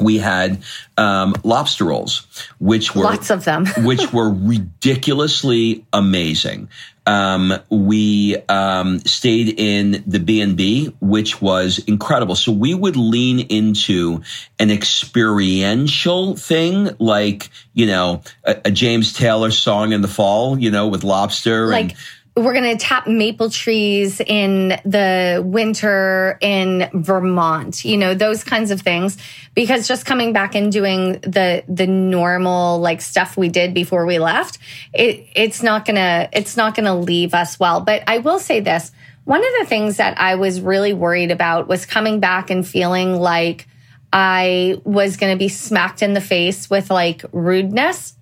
We 0.00 0.18
had 0.18 0.62
um, 0.96 1.34
lobster 1.44 1.84
rolls, 1.84 2.26
which 2.58 2.94
were 2.94 3.04
Lots 3.04 3.30
of 3.30 3.44
them. 3.44 3.66
which 3.78 4.12
were 4.12 4.30
ridiculously 4.30 5.86
amazing. 5.92 6.68
Um, 7.06 7.52
we 7.68 8.36
um, 8.48 9.00
stayed 9.00 9.60
in 9.60 10.02
the 10.06 10.18
B 10.18 10.40
and 10.40 10.56
B, 10.56 10.94
which 11.00 11.42
was 11.42 11.78
incredible. 11.80 12.34
So 12.34 12.50
we 12.50 12.74
would 12.74 12.96
lean 12.96 13.40
into 13.40 14.22
an 14.58 14.70
experiential 14.70 16.36
thing, 16.36 16.90
like 16.98 17.50
you 17.74 17.86
know 17.86 18.22
a, 18.44 18.56
a 18.66 18.70
James 18.70 19.12
Taylor 19.12 19.50
song 19.50 19.92
in 19.92 20.00
the 20.00 20.08
fall, 20.08 20.58
you 20.58 20.70
know, 20.70 20.88
with 20.88 21.04
lobster 21.04 21.64
and 21.64 21.88
like 21.88 21.96
we're 22.36 22.52
going 22.52 22.76
to 22.76 22.84
tap 22.84 23.06
maple 23.06 23.48
trees 23.48 24.20
in 24.20 24.68
the 24.84 25.40
winter 25.44 26.36
in 26.40 26.90
Vermont, 26.92 27.84
you 27.84 27.96
know, 27.96 28.14
those 28.14 28.42
kinds 28.42 28.72
of 28.72 28.80
things. 28.80 29.16
Because 29.54 29.86
just 29.86 30.04
coming 30.04 30.32
back 30.32 30.56
and 30.56 30.72
doing 30.72 31.12
the 31.20 31.62
the 31.68 31.86
normal 31.86 32.80
like 32.80 33.00
stuff 33.00 33.36
we 33.36 33.48
did 33.48 33.72
before 33.72 34.04
we 34.04 34.18
left, 34.18 34.58
it 34.92 35.28
it's 35.36 35.62
not 35.62 35.84
gonna 35.84 36.28
it's 36.32 36.56
not 36.56 36.74
gonna 36.74 36.96
leave 36.96 37.34
us 37.34 37.60
well. 37.60 37.80
But 37.80 38.02
I 38.08 38.18
will 38.18 38.40
say 38.40 38.58
this. 38.58 38.90
One 39.24 39.40
of 39.40 39.52
the 39.60 39.66
things 39.66 39.98
that 39.98 40.20
I 40.20 40.34
was 40.34 40.60
really 40.60 40.92
worried 40.92 41.30
about 41.30 41.68
was 41.68 41.86
coming 41.86 42.18
back 42.18 42.50
and 42.50 42.66
feeling 42.66 43.14
like 43.14 43.68
I 44.12 44.80
was 44.84 45.16
going 45.16 45.32
to 45.32 45.38
be 45.38 45.48
smacked 45.48 46.00
in 46.00 46.12
the 46.12 46.20
face 46.20 46.70
with 46.70 46.90
like 46.90 47.24
rudeness. 47.32 48.14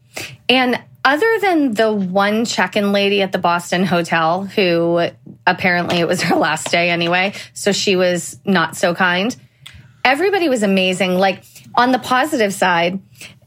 And 0.49 0.81
other 1.05 1.39
than 1.41 1.75
the 1.75 1.93
one 1.93 2.45
check 2.45 2.77
in 2.77 2.93
lady 2.93 3.23
at 3.23 3.33
the 3.33 3.39
Boston 3.39 3.85
hotel, 3.85 4.45
who 4.45 5.09
apparently 5.47 5.99
it 5.99 6.07
was 6.09 6.23
her 6.23 6.37
last 6.49 6.71
day 6.71 6.91
anyway, 6.91 7.33
so 7.55 7.73
she 7.73 7.97
was 7.97 8.39
not 8.45 8.77
so 8.77 8.95
kind, 8.95 9.35
everybody 10.05 10.49
was 10.49 10.63
amazing. 10.63 11.19
Like 11.19 11.45
on 11.75 11.93
the 11.93 11.99
positive 11.99 12.53
side, 12.55 13.01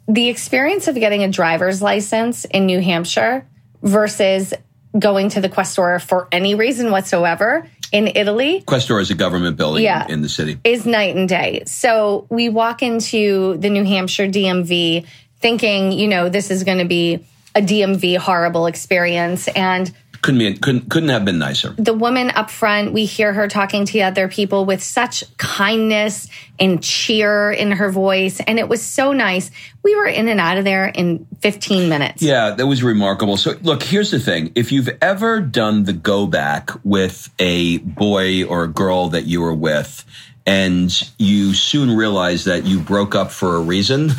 the 0.08 0.28
experience 0.30 0.88
of 0.88 0.96
getting 0.96 1.24
a 1.24 1.30
driver's 1.30 1.82
license 1.82 2.46
in 2.46 2.66
New 2.66 2.80
Hampshire 2.82 3.48
versus 3.82 4.54
going 4.98 5.30
to 5.30 5.42
the 5.42 5.50
Questura 5.50 6.02
for 6.02 6.28
any 6.32 6.56
reason 6.56 6.90
whatsoever 6.92 7.68
in 7.92 8.08
Italy 8.08 8.62
Questor 8.66 9.00
is 9.00 9.12
a 9.12 9.16
government 9.16 9.58
building 9.58 9.84
Yeah. 9.84 10.06
in 10.08 10.22
the 10.22 10.30
city. 10.30 10.58
is 10.64 10.86
night 10.86 11.16
and 11.16 11.28
day. 11.30 11.64
So 11.66 12.26
we 12.30 12.50
walk 12.50 12.82
into 12.82 13.58
the 13.58 13.70
New 13.70 13.84
Hampshire 13.84 14.28
DMV 14.28 15.06
thinking, 15.40 15.92
you 15.92 16.08
know, 16.08 16.30
this 16.30 16.50
is 16.50 16.64
going 16.64 16.78
to 16.80 16.86
be 16.86 17.26
a 17.56 17.62
DMV 17.62 18.18
horrible 18.18 18.68
experience. 18.68 19.48
And 19.50 19.92
Couldn't 20.22 20.40
be 20.40 20.54
couldn't 20.58 20.90
couldn't 20.90 21.10
have 21.10 21.24
been 21.24 21.38
nicer. 21.40 21.76
the 21.78 21.94
woman 21.94 22.32
up 22.32 22.50
front, 22.50 22.94
we 22.94 23.06
hear 23.06 23.32
her 23.34 23.48
talking 23.48 23.86
to 23.86 24.00
other 24.02 24.28
people 24.28 24.66
with 24.66 24.82
such 24.84 25.24
kindness 25.38 26.28
and 26.60 26.82
cheer 26.84 27.52
in 27.52 27.72
her 27.72 27.92
voice. 27.92 28.40
And 28.48 28.58
it 28.58 28.68
was 28.68 28.82
so 28.82 29.12
nice. 29.14 29.52
We 29.84 29.96
were 29.96 30.08
in 30.08 30.28
and 30.28 30.40
out 30.40 30.58
of 30.58 30.64
there 30.64 30.88
in 30.88 31.28
15 31.42 31.90
minutes. 31.90 32.22
Yeah, 32.24 32.52
that 32.52 32.66
was 32.66 32.82
remarkable. 32.82 33.38
So, 33.38 33.56
look, 33.62 33.84
here's 33.84 34.10
the 34.12 34.20
thing. 34.20 34.52
If 34.56 34.72
you've 34.72 34.90
ever 35.02 35.42
done 35.42 35.84
the 35.84 35.94
go 35.94 36.26
back 36.26 36.72
with 36.84 37.30
a 37.38 37.78
boy 37.80 38.46
or 38.46 38.64
a 38.64 38.68
girl 38.68 39.10
that 39.10 39.26
you 39.26 39.42
were 39.42 39.54
with, 39.54 40.04
and 40.48 40.92
you 41.18 41.54
soon 41.56 41.96
realize 41.96 42.46
that 42.46 42.66
you 42.66 42.80
broke 42.80 43.16
up 43.16 43.32
for 43.32 43.56
a 43.56 43.60
reason, 43.60 44.12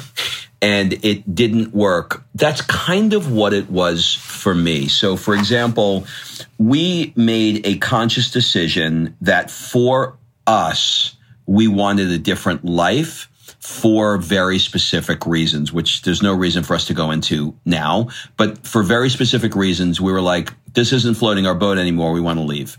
and 0.67 0.95
it 1.05 1.33
didn't 1.33 1.73
work. 1.73 2.25
That's 2.35 2.61
kind 2.61 3.13
of 3.13 3.31
what 3.31 3.53
it 3.53 3.71
was 3.71 4.15
for 4.15 4.53
me. 4.53 4.89
So, 4.89 5.17
for 5.17 5.37
example, 5.37 6.09
we 6.59 7.13
made 7.15 7.65
a 7.65 7.79
conscious 7.79 8.33
decision 8.33 9.17
that 9.21 9.49
for 9.49 10.19
us, 10.45 11.15
we 11.47 11.69
wanted 11.69 12.11
a 12.11 12.19
different 12.19 12.65
life 12.65 13.29
for 13.61 14.19
very 14.19 14.59
specific 14.59 15.25
reasons, 15.25 15.73
which 15.73 16.03
there's 16.03 16.21
no 16.21 16.35
reason 16.35 16.65
for 16.65 16.75
us 16.75 16.87
to 16.87 16.95
go 16.95 17.13
into 17.13 17.57
now. 17.65 18.09
But 18.37 18.67
for 18.67 18.83
very 18.83 19.09
specific 19.09 19.55
reasons, 19.55 20.01
we 20.01 20.11
were 20.11 20.21
like, 20.21 20.53
this 20.75 20.93
isn't 20.93 21.17
floating 21.17 21.47
our 21.47 21.55
boat 21.55 21.79
anymore. 21.79 22.11
We 22.11 22.21
want 22.21 22.41
to 22.41 22.45
leave. 22.45 22.77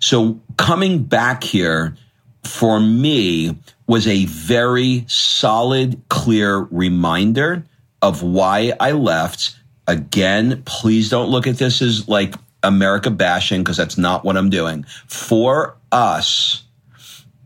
So 0.00 0.40
coming 0.56 1.02
back 1.02 1.44
here 1.44 1.98
for 2.44 2.80
me 2.80 3.58
was 3.86 4.06
a 4.06 4.24
very 4.26 5.04
solid, 5.08 6.00
clear 6.08 6.58
reminder 6.70 7.64
of 8.02 8.22
why 8.22 8.72
I 8.80 8.92
left. 8.92 9.56
Again, 9.86 10.62
please 10.64 11.08
don't 11.08 11.30
look 11.30 11.46
at 11.46 11.58
this 11.58 11.80
as 11.80 12.08
like 12.08 12.34
America 12.62 13.10
bashing 13.10 13.62
because 13.62 13.76
that's 13.76 13.96
not 13.96 14.24
what 14.24 14.36
I'm 14.36 14.50
doing. 14.50 14.84
For 15.06 15.76
us, 15.92 16.64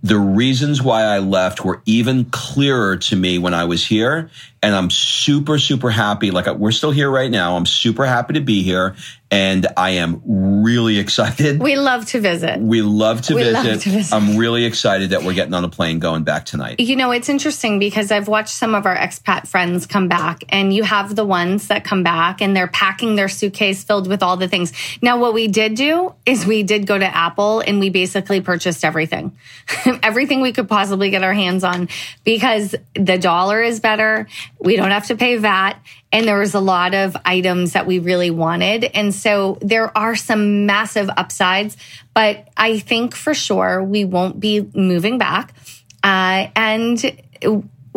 the 0.02 0.18
reasons 0.18 0.82
why 0.82 1.02
I 1.02 1.18
left 1.18 1.64
were 1.64 1.82
even 1.84 2.24
clearer 2.26 2.96
to 2.96 3.16
me 3.16 3.38
when 3.38 3.52
I 3.52 3.64
was 3.64 3.86
here. 3.86 4.30
And 4.62 4.74
I'm 4.74 4.90
super, 4.90 5.58
super 5.58 5.90
happy. 5.90 6.30
Like 6.30 6.46
we're 6.54 6.72
still 6.72 6.90
here 6.90 7.10
right 7.10 7.30
now. 7.30 7.56
I'm 7.56 7.66
super 7.66 8.04
happy 8.04 8.34
to 8.34 8.40
be 8.40 8.62
here 8.62 8.94
and 9.30 9.66
I 9.76 9.90
am 9.90 10.22
really 10.62 10.98
excited. 10.98 11.60
We 11.60 11.76
love 11.76 12.06
to 12.06 12.20
visit. 12.20 12.58
We 12.58 12.82
love 12.82 13.22
to, 13.22 13.36
we 13.36 13.42
visit. 13.44 13.64
Love 13.64 13.82
to 13.82 13.90
visit. 13.90 14.14
I'm 14.14 14.36
really 14.36 14.64
excited 14.64 15.10
that 15.10 15.22
we're 15.22 15.34
getting 15.34 15.54
on 15.54 15.64
a 15.64 15.68
plane 15.68 16.00
going 16.00 16.24
back 16.24 16.46
tonight. 16.46 16.80
You 16.80 16.96
know, 16.96 17.12
it's 17.12 17.28
interesting 17.28 17.78
because 17.78 18.10
I've 18.10 18.26
watched 18.26 18.54
some 18.54 18.74
of 18.74 18.86
our 18.86 18.96
expat 18.96 19.46
friends 19.46 19.86
come 19.86 20.08
back, 20.08 20.42
and 20.48 20.72
you 20.74 20.82
have 20.82 21.14
the 21.14 21.24
ones 21.24 21.68
that 21.68 21.84
come 21.84 22.02
back 22.02 22.40
and 22.40 22.56
they're 22.56 22.68
packing 22.68 23.14
their 23.14 23.28
suitcase 23.28 23.84
filled 23.84 24.08
with 24.08 24.22
all 24.22 24.36
the 24.36 24.48
things. 24.48 24.72
Now, 25.00 25.18
what 25.18 25.32
we 25.32 25.46
did 25.46 25.74
do 25.74 26.14
is 26.26 26.44
we 26.44 26.62
did 26.62 26.86
go 26.86 26.98
to 26.98 27.06
Apple 27.06 27.60
and 27.60 27.78
we 27.78 27.90
basically 27.90 28.40
purchased 28.40 28.84
everything, 28.84 29.36
everything 30.02 30.40
we 30.40 30.52
could 30.52 30.68
possibly 30.68 31.10
get 31.10 31.22
our 31.22 31.34
hands 31.34 31.62
on 31.62 31.88
because 32.24 32.74
the 32.94 33.18
dollar 33.18 33.62
is 33.62 33.78
better. 33.78 34.26
We 34.60 34.76
don't 34.76 34.90
have 34.90 35.06
to 35.06 35.16
pay 35.16 35.36
VAT 35.36 35.80
and 36.12 36.26
there 36.26 36.38
was 36.38 36.54
a 36.54 36.60
lot 36.60 36.94
of 36.94 37.16
items 37.24 37.72
that 37.72 37.86
we 37.86 37.98
really 37.98 38.30
wanted. 38.30 38.84
And 38.84 39.14
so 39.14 39.58
there 39.60 39.96
are 39.96 40.16
some 40.16 40.66
massive 40.66 41.08
upsides, 41.16 41.76
but 42.14 42.48
I 42.56 42.78
think 42.78 43.14
for 43.14 43.32
sure 43.32 43.82
we 43.82 44.04
won't 44.04 44.40
be 44.40 44.68
moving 44.74 45.18
back. 45.18 45.54
Uh, 46.02 46.48
and 46.56 47.02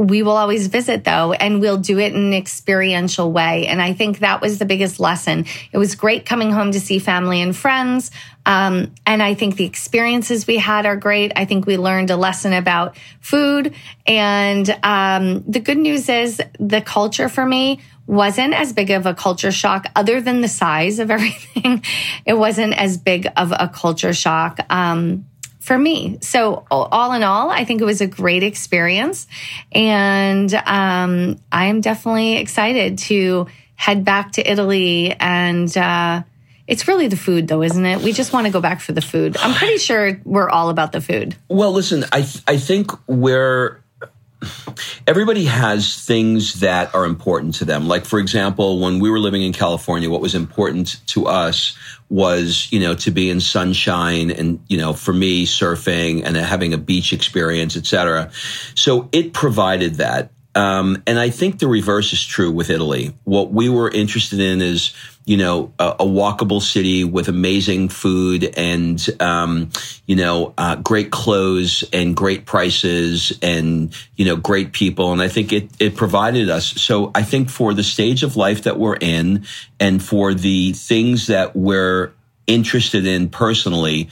we 0.09 0.23
will 0.23 0.37
always 0.37 0.67
visit 0.67 1.03
though, 1.03 1.33
and 1.33 1.59
we'll 1.59 1.77
do 1.77 1.99
it 1.99 2.13
in 2.13 2.19
an 2.19 2.33
experiential 2.33 3.31
way. 3.31 3.67
And 3.67 3.81
I 3.81 3.93
think 3.93 4.19
that 4.19 4.41
was 4.41 4.59
the 4.59 4.65
biggest 4.65 4.99
lesson. 4.99 5.45
It 5.71 5.77
was 5.77 5.95
great 5.95 6.25
coming 6.25 6.51
home 6.51 6.71
to 6.71 6.79
see 6.79 6.99
family 6.99 7.41
and 7.41 7.55
friends. 7.55 8.11
Um, 8.45 8.93
and 9.05 9.23
I 9.23 9.35
think 9.35 9.55
the 9.55 9.65
experiences 9.65 10.45
we 10.47 10.57
had 10.57 10.85
are 10.85 10.97
great. 10.97 11.31
I 11.35 11.45
think 11.45 11.65
we 11.65 11.77
learned 11.77 12.09
a 12.09 12.17
lesson 12.17 12.53
about 12.53 12.97
food. 13.21 13.73
And 14.05 14.69
um, 14.83 15.43
the 15.47 15.59
good 15.59 15.77
news 15.77 16.09
is 16.09 16.41
the 16.59 16.81
culture 16.81 17.29
for 17.29 17.45
me 17.45 17.79
wasn't 18.05 18.53
as 18.53 18.73
big 18.73 18.91
of 18.91 19.05
a 19.05 19.13
culture 19.13 19.51
shock 19.51 19.85
other 19.95 20.19
than 20.19 20.41
the 20.41 20.47
size 20.47 20.99
of 20.99 21.09
everything. 21.11 21.83
it 22.25 22.33
wasn't 22.33 22.73
as 22.73 22.97
big 22.97 23.27
of 23.37 23.53
a 23.57 23.69
culture 23.73 24.13
shock. 24.13 24.59
Um, 24.69 25.25
for 25.63 25.77
me. 25.77 26.17
So 26.21 26.65
all 26.69 27.13
in 27.13 27.23
all, 27.23 27.49
I 27.49 27.63
think 27.63 27.81
it 27.81 27.85
was 27.85 28.01
a 28.01 28.07
great 28.07 28.43
experience. 28.43 29.27
And 29.71 30.53
um, 30.53 31.39
I 31.53 31.67
am 31.67 31.79
definitely 31.79 32.33
excited 32.35 32.97
to 32.99 33.47
head 33.75 34.03
back 34.03 34.33
to 34.33 34.49
Italy. 34.49 35.15
And 35.17 35.75
uh, 35.77 36.23
it's 36.67 36.89
really 36.89 37.07
the 37.07 37.15
food, 37.15 37.47
though, 37.47 37.63
isn't 37.63 37.85
it? 37.85 38.01
We 38.01 38.11
just 38.11 38.33
want 38.33 38.45
to 38.45 38.51
go 38.51 38.59
back 38.59 38.81
for 38.81 38.91
the 38.91 39.01
food. 39.01 39.37
I'm 39.37 39.55
pretty 39.55 39.77
sure 39.77 40.19
we're 40.25 40.49
all 40.49 40.69
about 40.69 40.91
the 40.91 40.99
food. 40.99 41.37
Well, 41.47 41.71
listen, 41.71 42.03
I, 42.11 42.23
th- 42.23 42.43
I 42.45 42.57
think 42.57 42.91
we're 43.07 43.82
everybody 45.07 45.45
has 45.45 46.03
things 46.03 46.59
that 46.61 46.93
are 46.95 47.05
important 47.05 47.55
to 47.55 47.65
them. 47.65 47.87
Like, 47.87 48.05
for 48.05 48.19
example, 48.19 48.79
when 48.79 48.99
we 48.99 49.09
were 49.09 49.19
living 49.19 49.41
in 49.41 49.53
California, 49.53 50.09
what 50.09 50.21
was 50.21 50.35
important 50.35 51.05
to 51.07 51.27
us 51.27 51.77
was, 52.09 52.67
you 52.71 52.79
know, 52.79 52.95
to 52.95 53.11
be 53.11 53.29
in 53.29 53.39
sunshine 53.41 54.31
and, 54.31 54.59
you 54.67 54.77
know, 54.77 54.93
for 54.93 55.13
me, 55.13 55.45
surfing 55.45 56.23
and 56.23 56.35
having 56.37 56.73
a 56.73 56.77
beach 56.77 57.13
experience, 57.13 57.75
etc. 57.75 58.31
So 58.75 59.09
it 59.11 59.33
provided 59.33 59.95
that. 59.95 60.31
Um, 60.55 61.01
and 61.07 61.17
I 61.17 61.29
think 61.31 61.59
the 61.59 61.67
reverse 61.67 62.13
is 62.13 62.23
true 62.23 62.51
with 62.51 62.69
Italy. 62.69 63.13
What 63.23 63.51
we 63.51 63.69
were 63.69 63.89
interested 63.89 64.39
in 64.39 64.61
is, 64.61 64.93
you 65.25 65.37
know, 65.37 65.73
a, 65.79 65.95
a 66.01 66.05
walkable 66.05 66.61
city 66.61 67.03
with 67.03 67.27
amazing 67.27 67.89
food 67.89 68.53
and, 68.55 69.03
um, 69.19 69.71
you 70.05 70.15
know, 70.15 70.53
uh, 70.57 70.75
great 70.75 71.11
clothes 71.11 71.83
and 71.91 72.15
great 72.15 72.45
prices 72.45 73.37
and, 73.41 73.95
you 74.15 74.25
know, 74.25 74.35
great 74.35 74.73
people. 74.73 75.11
And 75.11 75.21
I 75.21 75.27
think 75.27 75.53
it, 75.53 75.69
it 75.79 75.95
provided 75.95 76.49
us. 76.49 76.67
So 76.67 77.11
I 77.15 77.23
think 77.23 77.49
for 77.49 77.73
the 77.73 77.83
stage 77.83 78.21
of 78.21 78.35
life 78.35 78.63
that 78.63 78.77
we're 78.77 78.97
in 78.97 79.45
and 79.79 80.03
for 80.03 80.33
the 80.35 80.73
things 80.73 81.27
that 81.27 81.55
we're 81.55 82.11
interested 82.45 83.07
in 83.07 83.29
personally, 83.29 84.09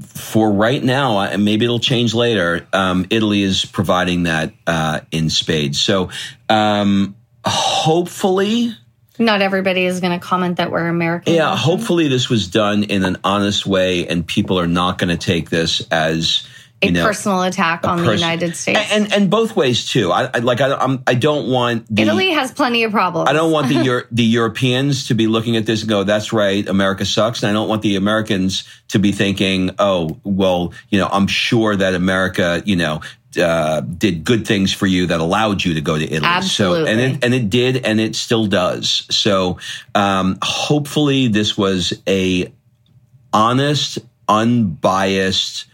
for 0.00 0.50
right 0.50 0.82
now, 0.82 1.20
and 1.20 1.44
maybe 1.44 1.64
it'll 1.64 1.78
change 1.78 2.14
later, 2.14 2.66
um, 2.72 3.06
Italy 3.10 3.42
is 3.42 3.64
providing 3.64 4.24
that 4.24 4.52
uh, 4.66 5.00
in 5.10 5.30
spades. 5.30 5.80
So 5.80 6.10
um, 6.48 7.16
hopefully. 7.44 8.74
Not 9.18 9.40
everybody 9.40 9.86
is 9.86 10.00
going 10.00 10.18
to 10.18 10.24
comment 10.24 10.58
that 10.58 10.70
we're 10.70 10.88
American. 10.88 11.32
Yeah, 11.32 11.56
hopefully 11.56 12.08
this 12.08 12.28
was 12.28 12.48
done 12.48 12.84
in 12.84 13.02
an 13.02 13.16
honest 13.24 13.66
way 13.66 14.06
and 14.06 14.26
people 14.26 14.60
are 14.60 14.66
not 14.66 14.98
going 14.98 15.08
to 15.08 15.16
take 15.16 15.48
this 15.48 15.80
as 15.90 16.46
a 16.82 16.90
know, 16.90 17.04
personal 17.06 17.42
attack 17.42 17.86
on 17.86 18.04
the 18.04 18.12
United 18.12 18.54
States, 18.54 18.78
and, 18.90 19.04
and, 19.04 19.12
and 19.14 19.30
both 19.30 19.56
ways 19.56 19.86
too. 19.86 20.12
I, 20.12 20.30
I 20.34 20.38
like 20.40 20.60
I, 20.60 20.74
I'm, 20.74 21.02
I 21.06 21.14
don't 21.14 21.48
want 21.48 21.86
the, 21.88 22.02
Italy 22.02 22.30
has 22.30 22.52
plenty 22.52 22.84
of 22.84 22.92
problems. 22.92 23.30
I 23.30 23.32
don't 23.32 23.50
want 23.50 23.68
the 23.68 23.74
Euro, 23.84 24.02
the 24.10 24.24
Europeans 24.24 25.08
to 25.08 25.14
be 25.14 25.26
looking 25.26 25.56
at 25.56 25.64
this 25.64 25.80
and 25.80 25.88
go, 25.88 26.04
"That's 26.04 26.32
right, 26.32 26.66
America 26.68 27.06
sucks," 27.06 27.42
and 27.42 27.50
I 27.50 27.52
don't 27.54 27.68
want 27.68 27.82
the 27.82 27.96
Americans 27.96 28.64
to 28.88 28.98
be 28.98 29.12
thinking, 29.12 29.70
"Oh, 29.78 30.18
well, 30.22 30.74
you 30.90 30.98
know, 30.98 31.08
I'm 31.10 31.26
sure 31.26 31.74
that 31.74 31.94
America, 31.94 32.62
you 32.64 32.76
know." 32.76 33.00
Uh, 33.38 33.82
did 33.82 34.24
good 34.24 34.46
things 34.46 34.72
for 34.72 34.86
you 34.86 35.08
that 35.08 35.20
allowed 35.20 35.62
you 35.62 35.74
to 35.74 35.82
go 35.82 35.98
to 35.98 36.04
Italy. 36.04 36.24
Absolutely. 36.24 36.86
So, 36.86 36.90
and 36.90 37.00
it, 37.00 37.24
and 37.24 37.34
it 37.34 37.50
did, 37.50 37.84
and 37.84 38.00
it 38.00 38.16
still 38.16 38.46
does. 38.46 39.06
So, 39.10 39.58
um, 39.94 40.38
hopefully 40.40 41.28
this 41.28 41.54
was 41.54 41.92
a 42.08 42.50
honest, 43.34 43.98
unbiased, 44.26 45.66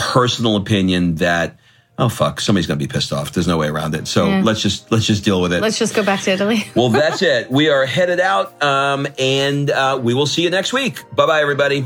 personal 0.00 0.56
opinion 0.56 1.16
that 1.16 1.58
oh 1.98 2.08
fuck 2.08 2.40
somebody's 2.40 2.66
to 2.66 2.76
be 2.76 2.86
pissed 2.86 3.12
off. 3.12 3.32
There's 3.32 3.46
no 3.46 3.58
way 3.58 3.68
around 3.68 3.94
it. 3.94 4.08
So 4.08 4.28
yeah. 4.28 4.42
let's 4.42 4.62
just 4.62 4.90
let's 4.90 5.06
just 5.06 5.24
deal 5.24 5.42
with 5.42 5.52
it. 5.52 5.60
Let's 5.60 5.78
just 5.78 5.94
go 5.94 6.02
back 6.02 6.20
to 6.22 6.30
italy. 6.32 6.64
Well 6.74 6.88
that's 6.88 7.22
it. 7.22 7.50
We 7.50 7.68
are 7.68 7.84
headed 7.84 8.18
out 8.18 8.60
um, 8.62 9.06
and 9.18 9.70
uh, 9.70 10.00
we 10.02 10.14
will 10.14 10.26
see 10.26 10.42
you 10.42 10.50
next 10.50 10.72
week. 10.72 11.04
Bye 11.14 11.26
bye 11.26 11.40
everybody. 11.42 11.84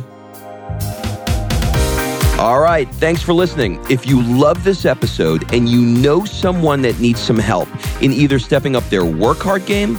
All 2.39 2.61
right. 2.61 2.89
Thanks 2.97 3.23
for 3.23 3.33
listening. 3.33 3.85
If 3.89 4.07
you 4.07 4.21
love 4.23 4.65
this 4.65 4.85
episode 4.85 5.53
and 5.55 5.69
you 5.69 5.81
know 5.81 6.25
someone 6.25 6.83
that 6.83 6.99
needs 6.99 7.21
some 7.21 7.39
help 7.39 7.69
in 8.03 8.13
either 8.13 8.39
stepping 8.39 8.77
up 8.77 8.85
their 8.91 9.05
work 9.05 9.39
hard 9.39 9.67
game 9.67 9.99